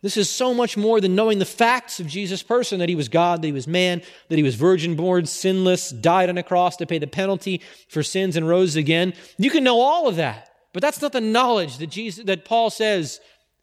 [0.00, 3.08] this is so much more than knowing the facts of Jesus' person that he was
[3.08, 6.76] God, that he was man, that he was virgin born, sinless, died on a cross
[6.76, 9.12] to pay the penalty for sins and rose again.
[9.38, 12.70] You can know all of that, but that's not the knowledge that Jesus that Paul
[12.70, 13.20] says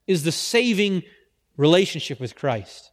[0.07, 1.03] is the saving
[1.55, 2.91] relationship with Christ.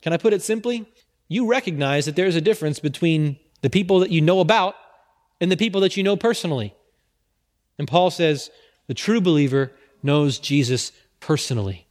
[0.00, 0.86] Can I put it simply?
[1.28, 4.76] You recognize that there's a difference between the people that you know about
[5.40, 6.74] and the people that you know personally.
[7.78, 8.50] And Paul says
[8.86, 9.72] the true believer
[10.02, 10.92] knows Jesus
[11.24, 11.86] personally.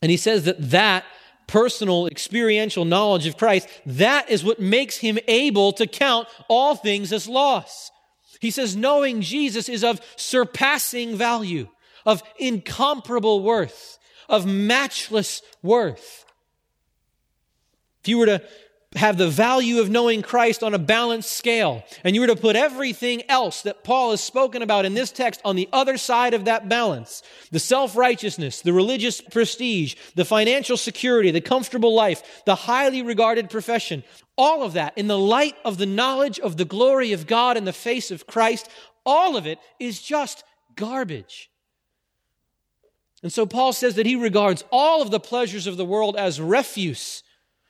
[0.00, 1.04] And he says that that
[1.48, 7.12] personal experiential knowledge of Christ, that is what makes him able to count all things
[7.12, 7.90] as loss.
[8.40, 11.68] He says knowing Jesus is of surpassing value,
[12.04, 13.98] of incomparable worth,
[14.28, 16.26] of matchless worth.
[18.02, 18.42] If you were to
[18.94, 22.56] have the value of knowing Christ on a balanced scale, and you were to put
[22.56, 26.44] everything else that Paul has spoken about in this text on the other side of
[26.44, 27.22] that balance.
[27.50, 33.50] The self righteousness, the religious prestige, the financial security, the comfortable life, the highly regarded
[33.50, 34.04] profession.
[34.38, 37.64] All of that in the light of the knowledge of the glory of God in
[37.64, 38.68] the face of Christ,
[39.04, 41.50] all of it is just garbage.
[43.22, 46.40] And so Paul says that he regards all of the pleasures of the world as
[46.40, 47.22] refuse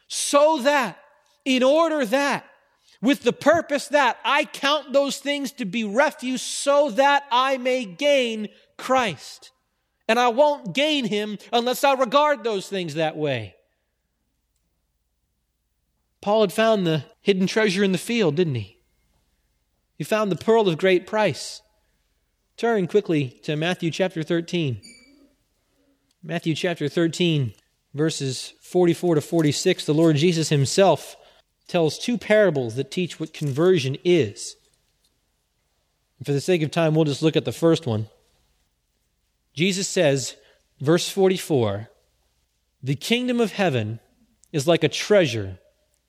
[0.09, 0.99] so that
[1.47, 2.44] in order that,
[3.01, 7.84] with the purpose that I count those things to be refuse so that I may
[7.84, 9.53] gain Christ.
[10.09, 13.55] And I won't gain him unless I regard those things that way.
[16.20, 18.78] Paul had found the hidden treasure in the field, didn't he?
[19.97, 21.62] He found the pearl of great price.
[22.57, 24.80] Turn quickly to Matthew chapter 13.
[26.22, 27.53] Matthew chapter 13,
[27.94, 29.84] verses 44 to 46.
[29.84, 31.16] The Lord Jesus himself
[31.69, 34.57] tells two parables that teach what conversion is.
[36.25, 38.07] For the sake of time, we'll just look at the first one.
[39.53, 40.37] Jesus says,
[40.81, 41.91] verse 44
[42.83, 44.01] The kingdom of heaven
[44.53, 45.59] is like a treasure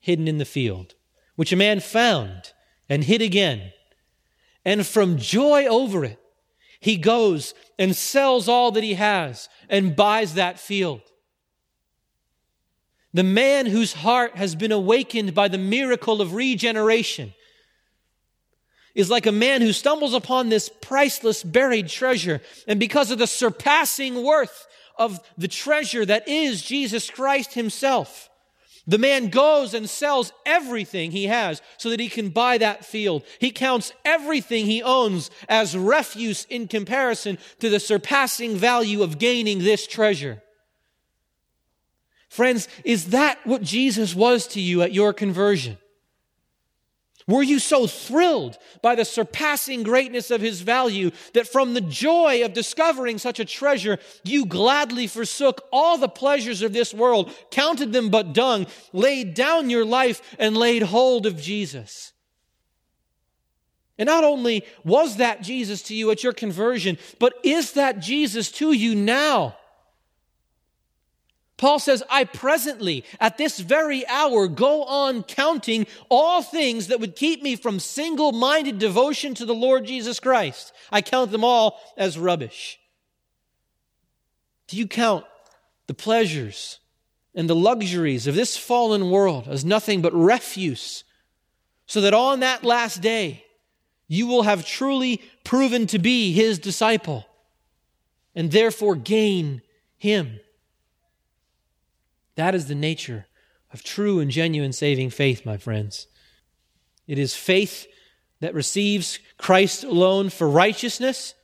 [0.00, 0.94] hidden in the field,
[1.36, 2.52] which a man found
[2.88, 3.72] and hid again.
[4.64, 6.18] And from joy over it,
[6.80, 11.02] he goes and sells all that he has and buys that field.
[13.14, 17.32] The man whose heart has been awakened by the miracle of regeneration
[18.94, 22.40] is like a man who stumbles upon this priceless buried treasure.
[22.66, 24.66] And because of the surpassing worth
[24.98, 28.28] of the treasure that is Jesus Christ himself,
[28.88, 33.22] the man goes and sells everything he has so that he can buy that field.
[33.38, 39.58] He counts everything he owns as refuse in comparison to the surpassing value of gaining
[39.58, 40.42] this treasure.
[42.28, 45.78] Friends, is that what Jesus was to you at your conversion?
[47.26, 52.42] Were you so thrilled by the surpassing greatness of his value that from the joy
[52.42, 57.92] of discovering such a treasure, you gladly forsook all the pleasures of this world, counted
[57.92, 62.14] them but dung, laid down your life, and laid hold of Jesus?
[63.98, 68.50] And not only was that Jesus to you at your conversion, but is that Jesus
[68.52, 69.54] to you now?
[71.58, 77.16] Paul says, I presently, at this very hour, go on counting all things that would
[77.16, 80.72] keep me from single minded devotion to the Lord Jesus Christ.
[80.90, 82.78] I count them all as rubbish.
[84.68, 85.24] Do you count
[85.88, 86.78] the pleasures
[87.34, 91.02] and the luxuries of this fallen world as nothing but refuse,
[91.86, 93.44] so that on that last day,
[94.06, 97.26] you will have truly proven to be his disciple
[98.34, 99.60] and therefore gain
[99.96, 100.38] him.
[102.38, 103.26] That is the nature
[103.72, 106.06] of true and genuine saving faith, my friends.
[107.08, 107.88] It is faith
[108.38, 111.34] that receives Christ alone for righteousness,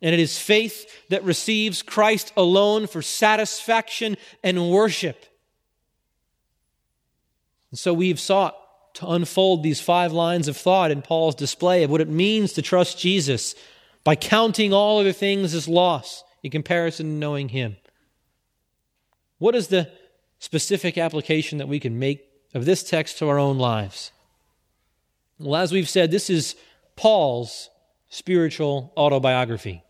[0.00, 5.24] and it is faith that receives Christ alone for satisfaction and worship.
[7.70, 8.56] And so we've sought
[8.94, 12.62] to unfold these five lines of thought in Paul's display of what it means to
[12.62, 13.54] trust Jesus
[14.02, 17.76] by counting all other things as loss in comparison to knowing Him.
[19.42, 19.90] What is the
[20.38, 24.12] specific application that we can make of this text to our own lives?
[25.40, 26.54] Well, as we've said, this is
[26.94, 27.68] Paul's
[28.08, 29.82] spiritual autobiography.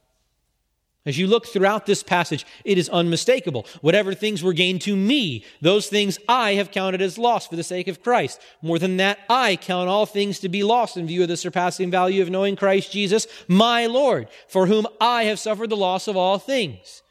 [1.05, 3.67] As you look throughout this passage, it is unmistakable.
[3.83, 7.63] Whatever things were gained to me, those things I have counted as lost for the
[7.63, 8.41] sake of Christ.
[8.63, 11.91] More than that, I count all things to be lost in view of the surpassing
[11.91, 16.17] value of knowing Christ Jesus, my Lord, for whom I have suffered the loss of
[16.17, 17.03] all things.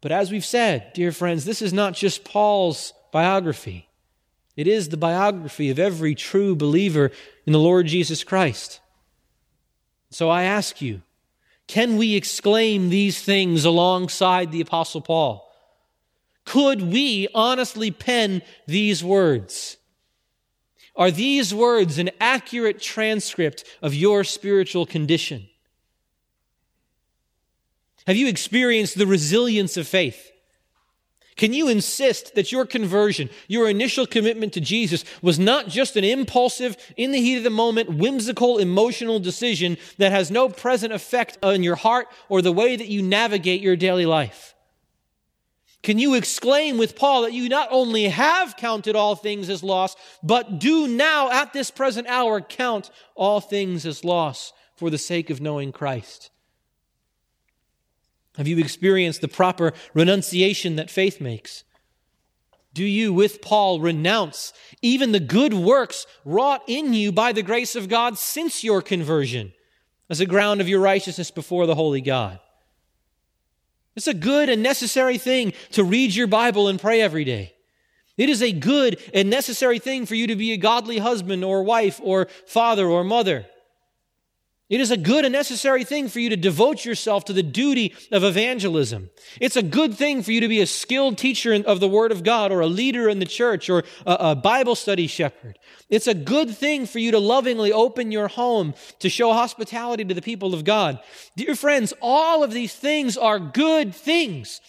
[0.00, 3.88] But as we've said, dear friends, this is not just Paul's biography.
[4.56, 7.10] It is the biography of every true believer
[7.46, 8.80] in the Lord Jesus Christ.
[10.10, 11.02] So I ask you,
[11.66, 15.44] can we exclaim these things alongside the Apostle Paul?
[16.44, 19.76] Could we honestly pen these words?
[20.96, 25.48] Are these words an accurate transcript of your spiritual condition?
[28.08, 30.32] Have you experienced the resilience of faith?
[31.36, 36.04] Can you insist that your conversion, your initial commitment to Jesus, was not just an
[36.04, 41.36] impulsive, in the heat of the moment, whimsical, emotional decision that has no present effect
[41.42, 44.54] on your heart or the way that you navigate your daily life?
[45.82, 49.94] Can you exclaim with Paul that you not only have counted all things as loss,
[50.22, 55.28] but do now at this present hour count all things as loss for the sake
[55.28, 56.30] of knowing Christ?
[58.38, 61.64] Have you experienced the proper renunciation that faith makes?
[62.72, 67.74] Do you, with Paul, renounce even the good works wrought in you by the grace
[67.74, 69.52] of God since your conversion
[70.08, 72.38] as a ground of your righteousness before the holy God?
[73.96, 77.54] It's a good and necessary thing to read your Bible and pray every day.
[78.16, 81.64] It is a good and necessary thing for you to be a godly husband or
[81.64, 83.46] wife or father or mother.
[84.68, 87.94] It is a good and necessary thing for you to devote yourself to the duty
[88.12, 89.08] of evangelism.
[89.40, 92.22] It's a good thing for you to be a skilled teacher of the Word of
[92.22, 95.58] God or a leader in the church or a, Bible study shepherd.
[95.88, 100.14] It's a good thing for you to lovingly open your home to show hospitality to
[100.14, 100.98] the people of God.
[101.34, 104.60] Dear friends, all of these things are good things.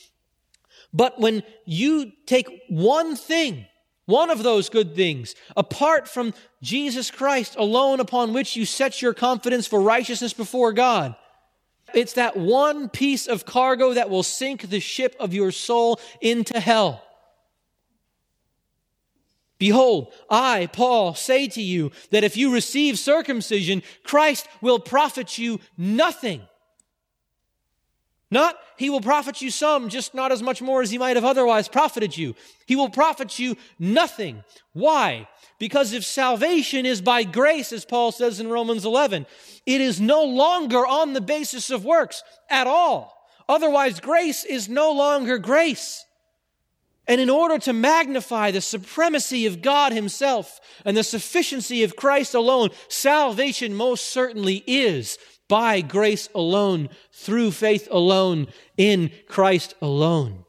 [0.94, 3.66] But when you take one thing
[4.10, 9.14] one of those good things, apart from Jesus Christ alone upon which you set your
[9.14, 11.16] confidence for righteousness before God.
[11.94, 16.60] It's that one piece of cargo that will sink the ship of your soul into
[16.60, 17.04] hell.
[19.60, 25.60] Behold, I, Paul, say to you that if you receive circumcision, Christ will profit you
[25.78, 26.42] nothing.
[28.32, 31.26] Not, he will profit you some, just not as much more as he might have
[31.26, 32.36] otherwise profited you.
[32.68, 34.44] He will profit you nothing.
[34.74, 35.28] Why?
[35.58, 39.26] Because if salvation is by grace, as Paul says in Romans 11,
[39.66, 43.16] it is no longer on the basis of works at all.
[43.48, 46.06] Otherwise, grace is no longer grace.
[47.08, 52.36] And in order to magnify the supremacy of God Himself and the sufficiency of Christ
[52.36, 55.18] alone, salvation most certainly is
[55.50, 58.48] by grace alone, through faith alone,
[58.78, 60.46] in Christ alone.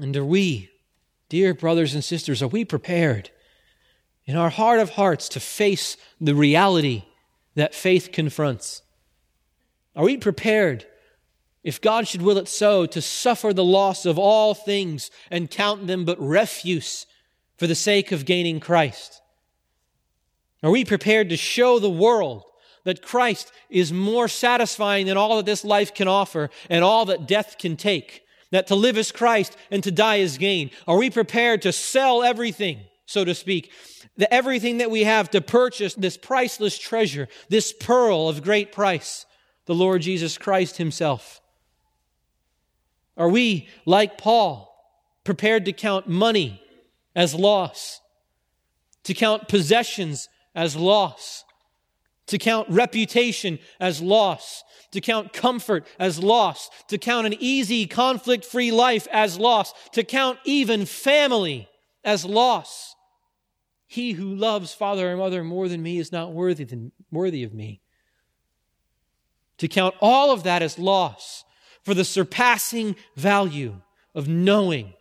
[0.00, 0.70] And are we,
[1.28, 3.30] dear brothers and sisters, are we prepared
[4.24, 7.04] in our heart of hearts to face the reality
[7.54, 8.82] that faith confronts?
[9.94, 10.86] Are we prepared,
[11.62, 15.86] if God should will it so, to suffer the loss of all things and count
[15.86, 17.06] them but refuse
[17.56, 19.20] for the sake of gaining Christ?
[20.62, 22.44] Are we prepared to show the world
[22.84, 27.26] that Christ is more satisfying than all that this life can offer and all that
[27.26, 28.22] death can take?
[28.52, 30.70] That to live is Christ and to die is gain?
[30.86, 33.70] Are we prepared to sell everything so to speak,
[34.16, 39.24] the everything that we have to purchase this priceless treasure, this pearl of great price,
[39.66, 41.40] the Lord Jesus Christ Himself?
[43.16, 44.74] Are we, like Paul,
[45.24, 46.62] prepared to count money
[47.14, 48.00] as loss,
[49.04, 51.44] to count possessions as loss,
[52.26, 58.44] to count reputation as loss, to count comfort as loss, to count an easy, conflict
[58.44, 61.68] free life as loss, to count even family
[62.02, 62.96] as loss.
[63.86, 67.54] He who loves father or mother more than me is not worthy, than, worthy of
[67.54, 67.82] me.
[69.58, 71.44] To count all of that as loss
[71.82, 73.80] for the surpassing value
[74.14, 74.94] of knowing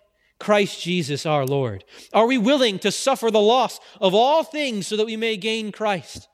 [0.46, 1.84] Christ Jesus our Lord?
[2.14, 5.72] Are we willing to suffer the loss of all things so that we may gain
[5.72, 6.30] Christ?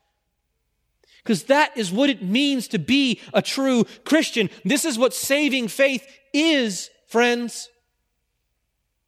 [1.24, 4.49] Because that is what it means to be a true Christian.
[4.66, 7.70] This is what saving faith is, friends.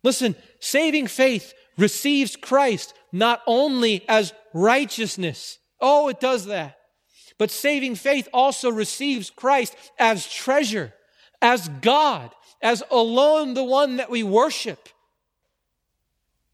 [0.03, 5.59] Listen, saving faith receives Christ not only as righteousness.
[5.81, 6.77] Oh, it does that.
[7.37, 10.93] But saving faith also receives Christ as treasure,
[11.41, 12.31] as God,
[12.61, 14.87] as alone the one that we worship.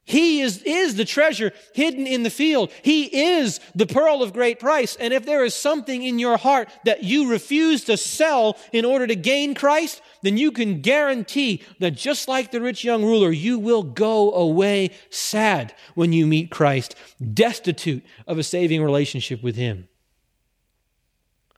[0.10, 2.72] He is, is the treasure hidden in the field.
[2.82, 3.04] He
[3.38, 4.96] is the pearl of great price.
[4.96, 9.06] And if there is something in your heart that you refuse to sell in order
[9.06, 13.60] to gain Christ, then you can guarantee that just like the rich young ruler, you
[13.60, 16.96] will go away sad when you meet Christ,
[17.32, 19.90] destitute of a saving relationship with Him.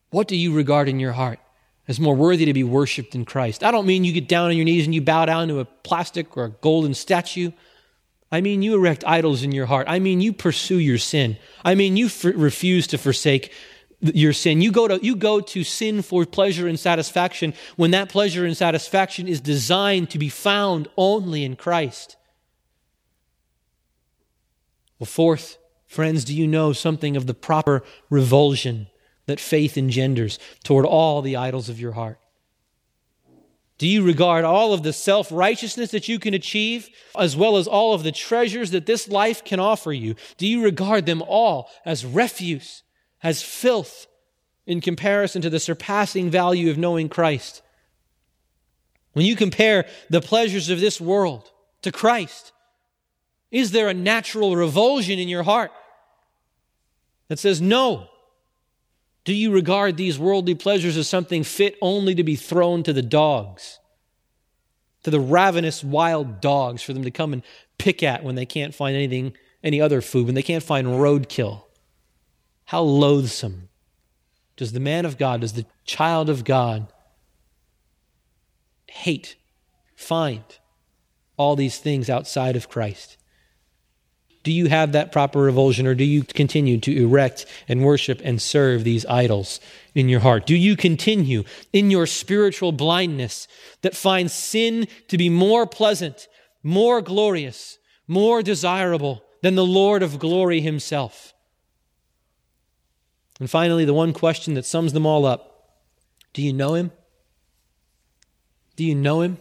[0.10, 1.40] What do you regard in your heart
[1.88, 3.64] as more worthy to be worshiped than Christ?
[3.64, 5.66] I don't mean you get down on your knees and you bow down to a
[5.66, 7.52] plastic or a golden statue.
[8.32, 9.88] I mean, you erect idols in your heart.
[9.90, 11.38] I mean, you pursue your sin.
[11.66, 13.52] I mean, you f- refuse to forsake
[14.00, 14.62] your sin.
[14.62, 18.56] You go to, you go to sin for pleasure and satisfaction when that pleasure and
[18.56, 22.16] satisfaction is designed to be found only in Christ.
[24.98, 28.88] Well, fourth, friends, do you know something of the proper revulsion
[29.26, 32.21] that faith engenders toward all the idols of your heart?
[33.82, 37.68] Do you regard all of the self righteousness that you can achieve, as well as
[37.68, 40.14] all of the treasures that this life can offer you?
[40.38, 42.84] Do you regard them all as refuse,
[43.24, 44.06] as filth,
[44.68, 47.64] in comparison to the surpassing value of knowing Christ?
[49.14, 51.50] When you compare the pleasures of this world
[51.82, 52.52] to Christ,
[53.50, 55.72] is there a natural revulsion in your heart
[57.30, 58.10] that says, No,
[59.24, 63.02] do you regard these worldly pleasures as something fit only to be thrown to the
[63.02, 63.80] dogs?
[65.04, 67.44] To the ravenous wild dogs for them to come and
[67.78, 71.64] pick at when they can't find anything, any other food, when they can't find roadkill?
[72.66, 73.70] How loathsome
[74.56, 76.88] does the man of God, does the child of God
[78.88, 79.36] hate,
[79.96, 80.44] find
[81.38, 83.18] all these things outside of Christ?
[84.44, 88.42] Do you have that proper revulsion, or do you continue to erect and worship and
[88.42, 89.60] serve these idols
[89.94, 90.48] in your heart?
[90.48, 93.48] Do you continue in your spiritual blindness
[93.82, 96.28] that finds sin to be more pleasant,
[96.64, 97.78] more glorious,
[98.08, 101.34] more desirable than the Lord of glory himself?
[103.40, 105.76] And finally, the one question that sums them all up
[106.34, 106.92] Do you know him?
[108.76, 109.38] Do you know him?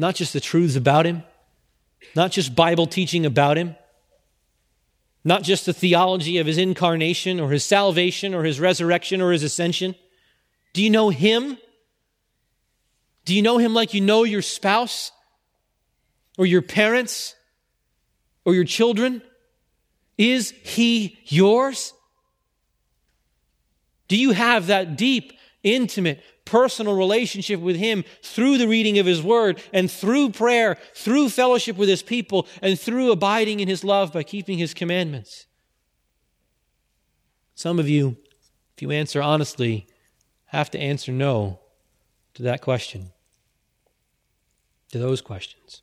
[0.00, 1.22] Not just the truths about him
[2.14, 3.76] not just Bible teaching about him,
[5.24, 9.42] not just the theology of his incarnation or his salvation or his resurrection or his
[9.42, 9.94] ascension.
[10.72, 11.58] Do you know him?
[13.24, 15.12] Do you know him like you know your spouse
[16.38, 17.34] or your parents
[18.44, 19.22] or your children?
[20.16, 21.92] Is he yours?
[24.08, 25.32] Do you have that deep,
[25.62, 31.28] intimate, personal relationship with Him through the reading of His Word and through prayer, through
[31.28, 35.46] fellowship with His people, and through abiding in His love by keeping His commandments.
[37.54, 38.16] Some of you,
[38.74, 39.86] if you answer honestly,
[40.46, 41.60] have to answer no
[42.34, 43.12] to that question,
[44.92, 45.82] to those questions.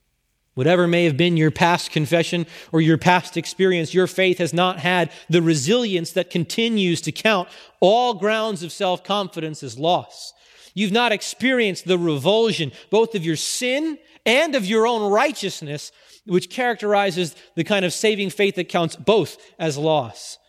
[0.57, 4.79] Whatever may have been your past confession or your past experience, your faith has not
[4.79, 7.47] had the resilience that continues to count
[7.79, 10.33] all grounds of self confidence as loss.
[10.73, 15.91] You've not experienced the revulsion, both of your sin and of your own righteousness,
[16.25, 20.39] which characterizes the kind of saving faith that counts both as loss.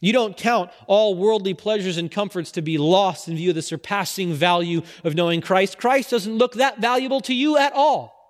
[0.00, 3.62] You don't count all worldly pleasures and comforts to be lost in view of the
[3.62, 5.78] surpassing value of knowing Christ.
[5.78, 8.21] Christ doesn't look that valuable to you at all.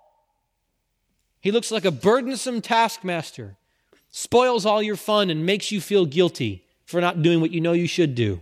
[1.42, 3.56] He looks like a burdensome taskmaster,
[4.10, 7.72] spoils all your fun, and makes you feel guilty for not doing what you know
[7.72, 8.40] you should do.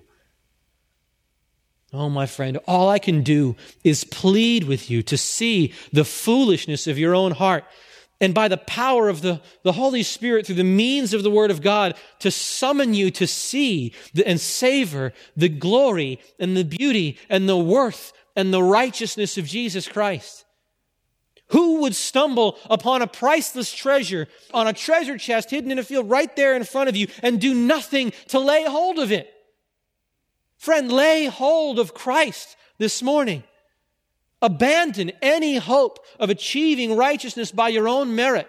[1.92, 6.86] Oh, my friend, all I can do is plead with you to see the foolishness
[6.86, 7.64] of your own heart
[8.20, 11.50] and by the power of the, the Holy Spirit through the means of the Word
[11.50, 13.94] of God to summon you to see
[14.26, 19.88] and savor the glory and the beauty and the worth and the righteousness of Jesus
[19.88, 20.44] Christ.
[21.50, 26.08] Who would stumble upon a priceless treasure on a treasure chest hidden in a field
[26.08, 29.32] right there in front of you and do nothing to lay hold of it?
[30.56, 33.42] Friend, lay hold of Christ this morning.
[34.42, 38.48] Abandon any hope of achieving righteousness by your own merit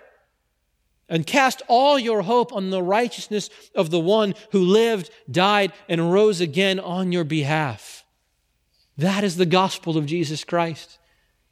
[1.10, 6.14] and cast all your hope on the righteousness of the one who lived, died, and
[6.14, 8.06] rose again on your behalf.
[8.98, 11.00] That is the gospel of Jesus Christ.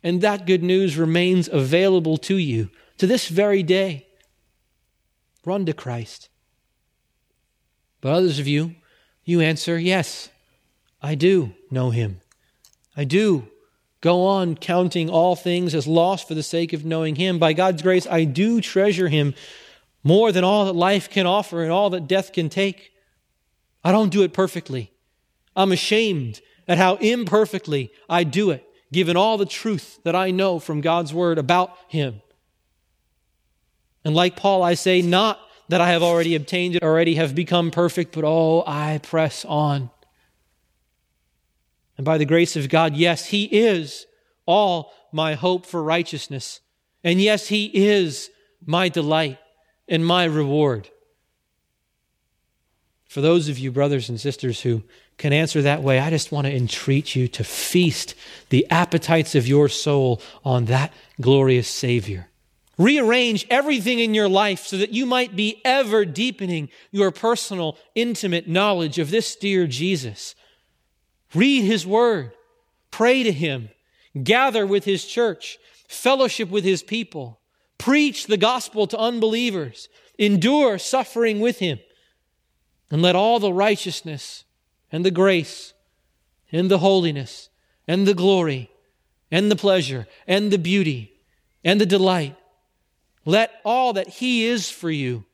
[0.03, 4.07] And that good news remains available to you to this very day.
[5.45, 6.29] Run to Christ.
[8.01, 8.75] But others of you,
[9.25, 10.29] you answer, Yes,
[11.01, 12.21] I do know him.
[12.95, 13.47] I do
[14.01, 17.39] go on counting all things as lost for the sake of knowing him.
[17.39, 19.33] By God's grace, I do treasure him
[20.03, 22.91] more than all that life can offer and all that death can take.
[23.83, 24.91] I don't do it perfectly.
[25.55, 30.59] I'm ashamed at how imperfectly I do it given all the truth that I know
[30.59, 32.21] from God's word about him.
[34.03, 37.69] And like Paul, I say, not that I have already obtained it, already have become
[37.69, 39.91] perfect, but oh, I press on.
[41.97, 44.07] And by the grace of God, yes, He is
[44.45, 46.61] all my hope for righteousness.
[47.03, 48.29] And yes, He is
[48.65, 49.37] my delight
[49.87, 50.89] and my reward.
[53.05, 54.83] For those of you, brothers and sisters, who
[55.20, 58.15] can answer that way, I just want to entreat you to feast
[58.49, 62.30] the appetites of your soul on that glorious Savior.
[62.78, 68.47] Rearrange everything in your life so that you might be ever deepening your personal, intimate
[68.47, 70.36] knowledge of this dear Jesus.
[71.36, 72.32] Read His Word,
[72.89, 73.70] pray to Him,
[74.24, 75.59] gather with His church,
[75.89, 77.41] fellowship with His people,
[77.78, 81.80] preach the gospel to unbelievers, endure suffering with Him,
[82.89, 84.45] and let all the righteousness
[84.91, 85.73] and the grace
[86.51, 87.49] and the holiness
[87.87, 88.69] and the glory
[89.31, 91.13] and the pleasure and the beauty
[91.63, 92.35] and the delight.
[93.25, 95.25] Let all that He is for you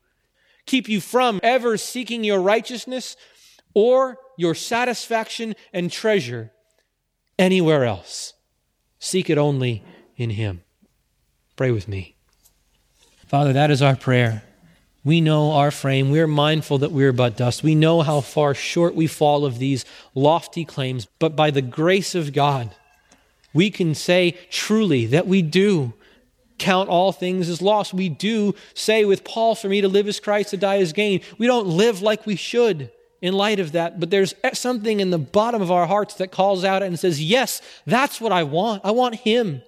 [0.66, 3.16] keep you from ever seeking your righteousness
[3.72, 6.50] or your satisfaction and treasure
[7.38, 8.34] anywhere else.
[8.98, 9.84] Seek it only
[10.16, 10.62] in Him.
[11.54, 12.16] Pray with me.
[13.26, 14.42] Father, that is our prayer.
[15.06, 16.10] We know our frame.
[16.10, 17.62] We're mindful that we're but dust.
[17.62, 19.84] We know how far short we fall of these
[20.16, 21.06] lofty claims.
[21.20, 22.74] But by the grace of God,
[23.54, 25.92] we can say truly that we do
[26.58, 27.94] count all things as lost.
[27.94, 31.20] We do say with Paul, for me to live as Christ, to die as gain.
[31.38, 32.90] We don't live like we should
[33.22, 36.64] in light of that, but there's something in the bottom of our hearts that calls
[36.64, 38.84] out and says, Yes, that's what I want.
[38.84, 39.62] I want Him.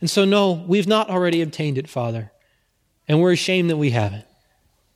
[0.00, 2.32] And so, no, we've not already obtained it, Father.
[3.08, 4.24] And we're ashamed that we haven't.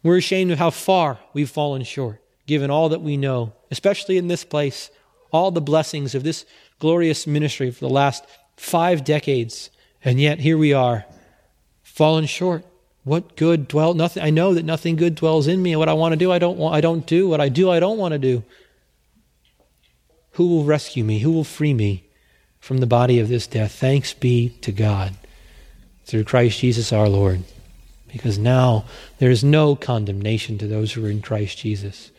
[0.03, 4.29] We're ashamed of how far we've fallen short, given all that we know, especially in
[4.29, 4.91] this place,
[5.33, 6.47] all the blessings of this
[6.79, 8.25] glorious ministry for the last
[8.57, 9.71] five decades.
[10.05, 11.05] And yet here we are,
[11.83, 12.65] fallen short.
[13.05, 15.95] What good dwell nothing I know that nothing good dwells in me, and what I
[15.95, 17.29] want to do I don't want I don't do.
[17.29, 18.45] What I do I don't want to do.
[20.33, 21.19] Who will rescue me?
[21.21, 22.05] Who will free me
[22.61, 23.73] from the body of this death?
[23.73, 25.15] Thanks be to God
[26.05, 27.43] through Christ Jesus our Lord
[28.13, 28.85] because now
[29.19, 32.11] there is no condemnation to those who are in Christ Jesus.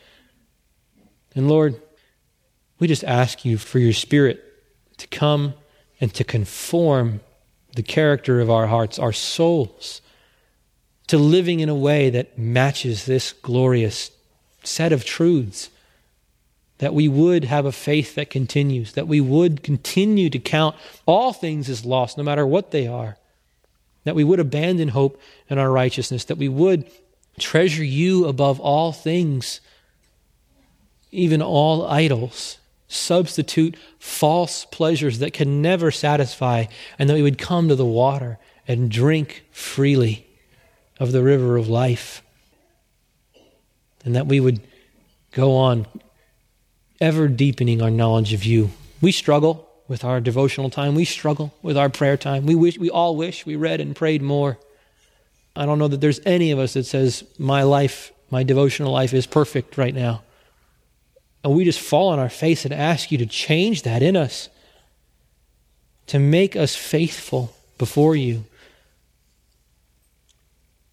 [1.35, 1.81] And Lord,
[2.79, 4.43] we just ask you for your Spirit
[4.97, 5.53] to come
[5.99, 7.19] and to conform
[7.75, 10.01] the character of our hearts, our souls,
[11.07, 14.11] to living in a way that matches this glorious
[14.63, 15.69] set of truths.
[16.77, 21.33] That we would have a faith that continues, that we would continue to count all
[21.33, 23.17] things as lost, no matter what they are
[24.03, 25.19] that we would abandon hope
[25.49, 26.89] in our righteousness, that we would
[27.39, 29.61] treasure you above all things,
[31.11, 36.65] even all idols, substitute false pleasures that can never satisfy,
[36.97, 40.27] and that we would come to the water and drink freely
[40.99, 42.21] of the river of life,
[44.03, 44.59] and that we would
[45.31, 45.85] go on
[46.99, 48.71] ever deepening our knowledge of you.
[49.01, 50.95] We struggle with our devotional time.
[50.95, 52.45] We struggle with our prayer time.
[52.45, 54.57] We wish we all wish we read and prayed more.
[55.55, 59.13] I don't know that there's any of us that says my life, my devotional life
[59.13, 60.21] is perfect right now.
[61.43, 64.47] And we just fall on our face and ask you to change that in us,
[66.07, 68.45] to make us faithful before you.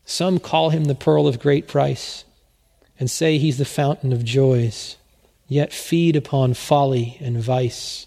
[0.06, 2.24] Some call him the pearl of great price
[2.98, 4.96] and say he's the fountain of joys,
[5.48, 8.06] yet feed upon folly and vice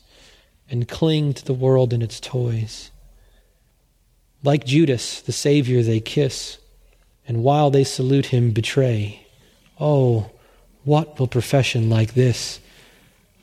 [0.69, 2.91] and cling to the world and its toys.
[4.43, 6.57] Like Judas, the Savior they kiss,
[7.27, 9.25] and while they salute him, betray.
[9.79, 10.31] Oh,
[10.83, 12.59] what will profession like this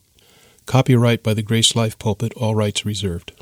[0.65, 3.33] Copyright by the Grace Life Pulpit, all rights reserved.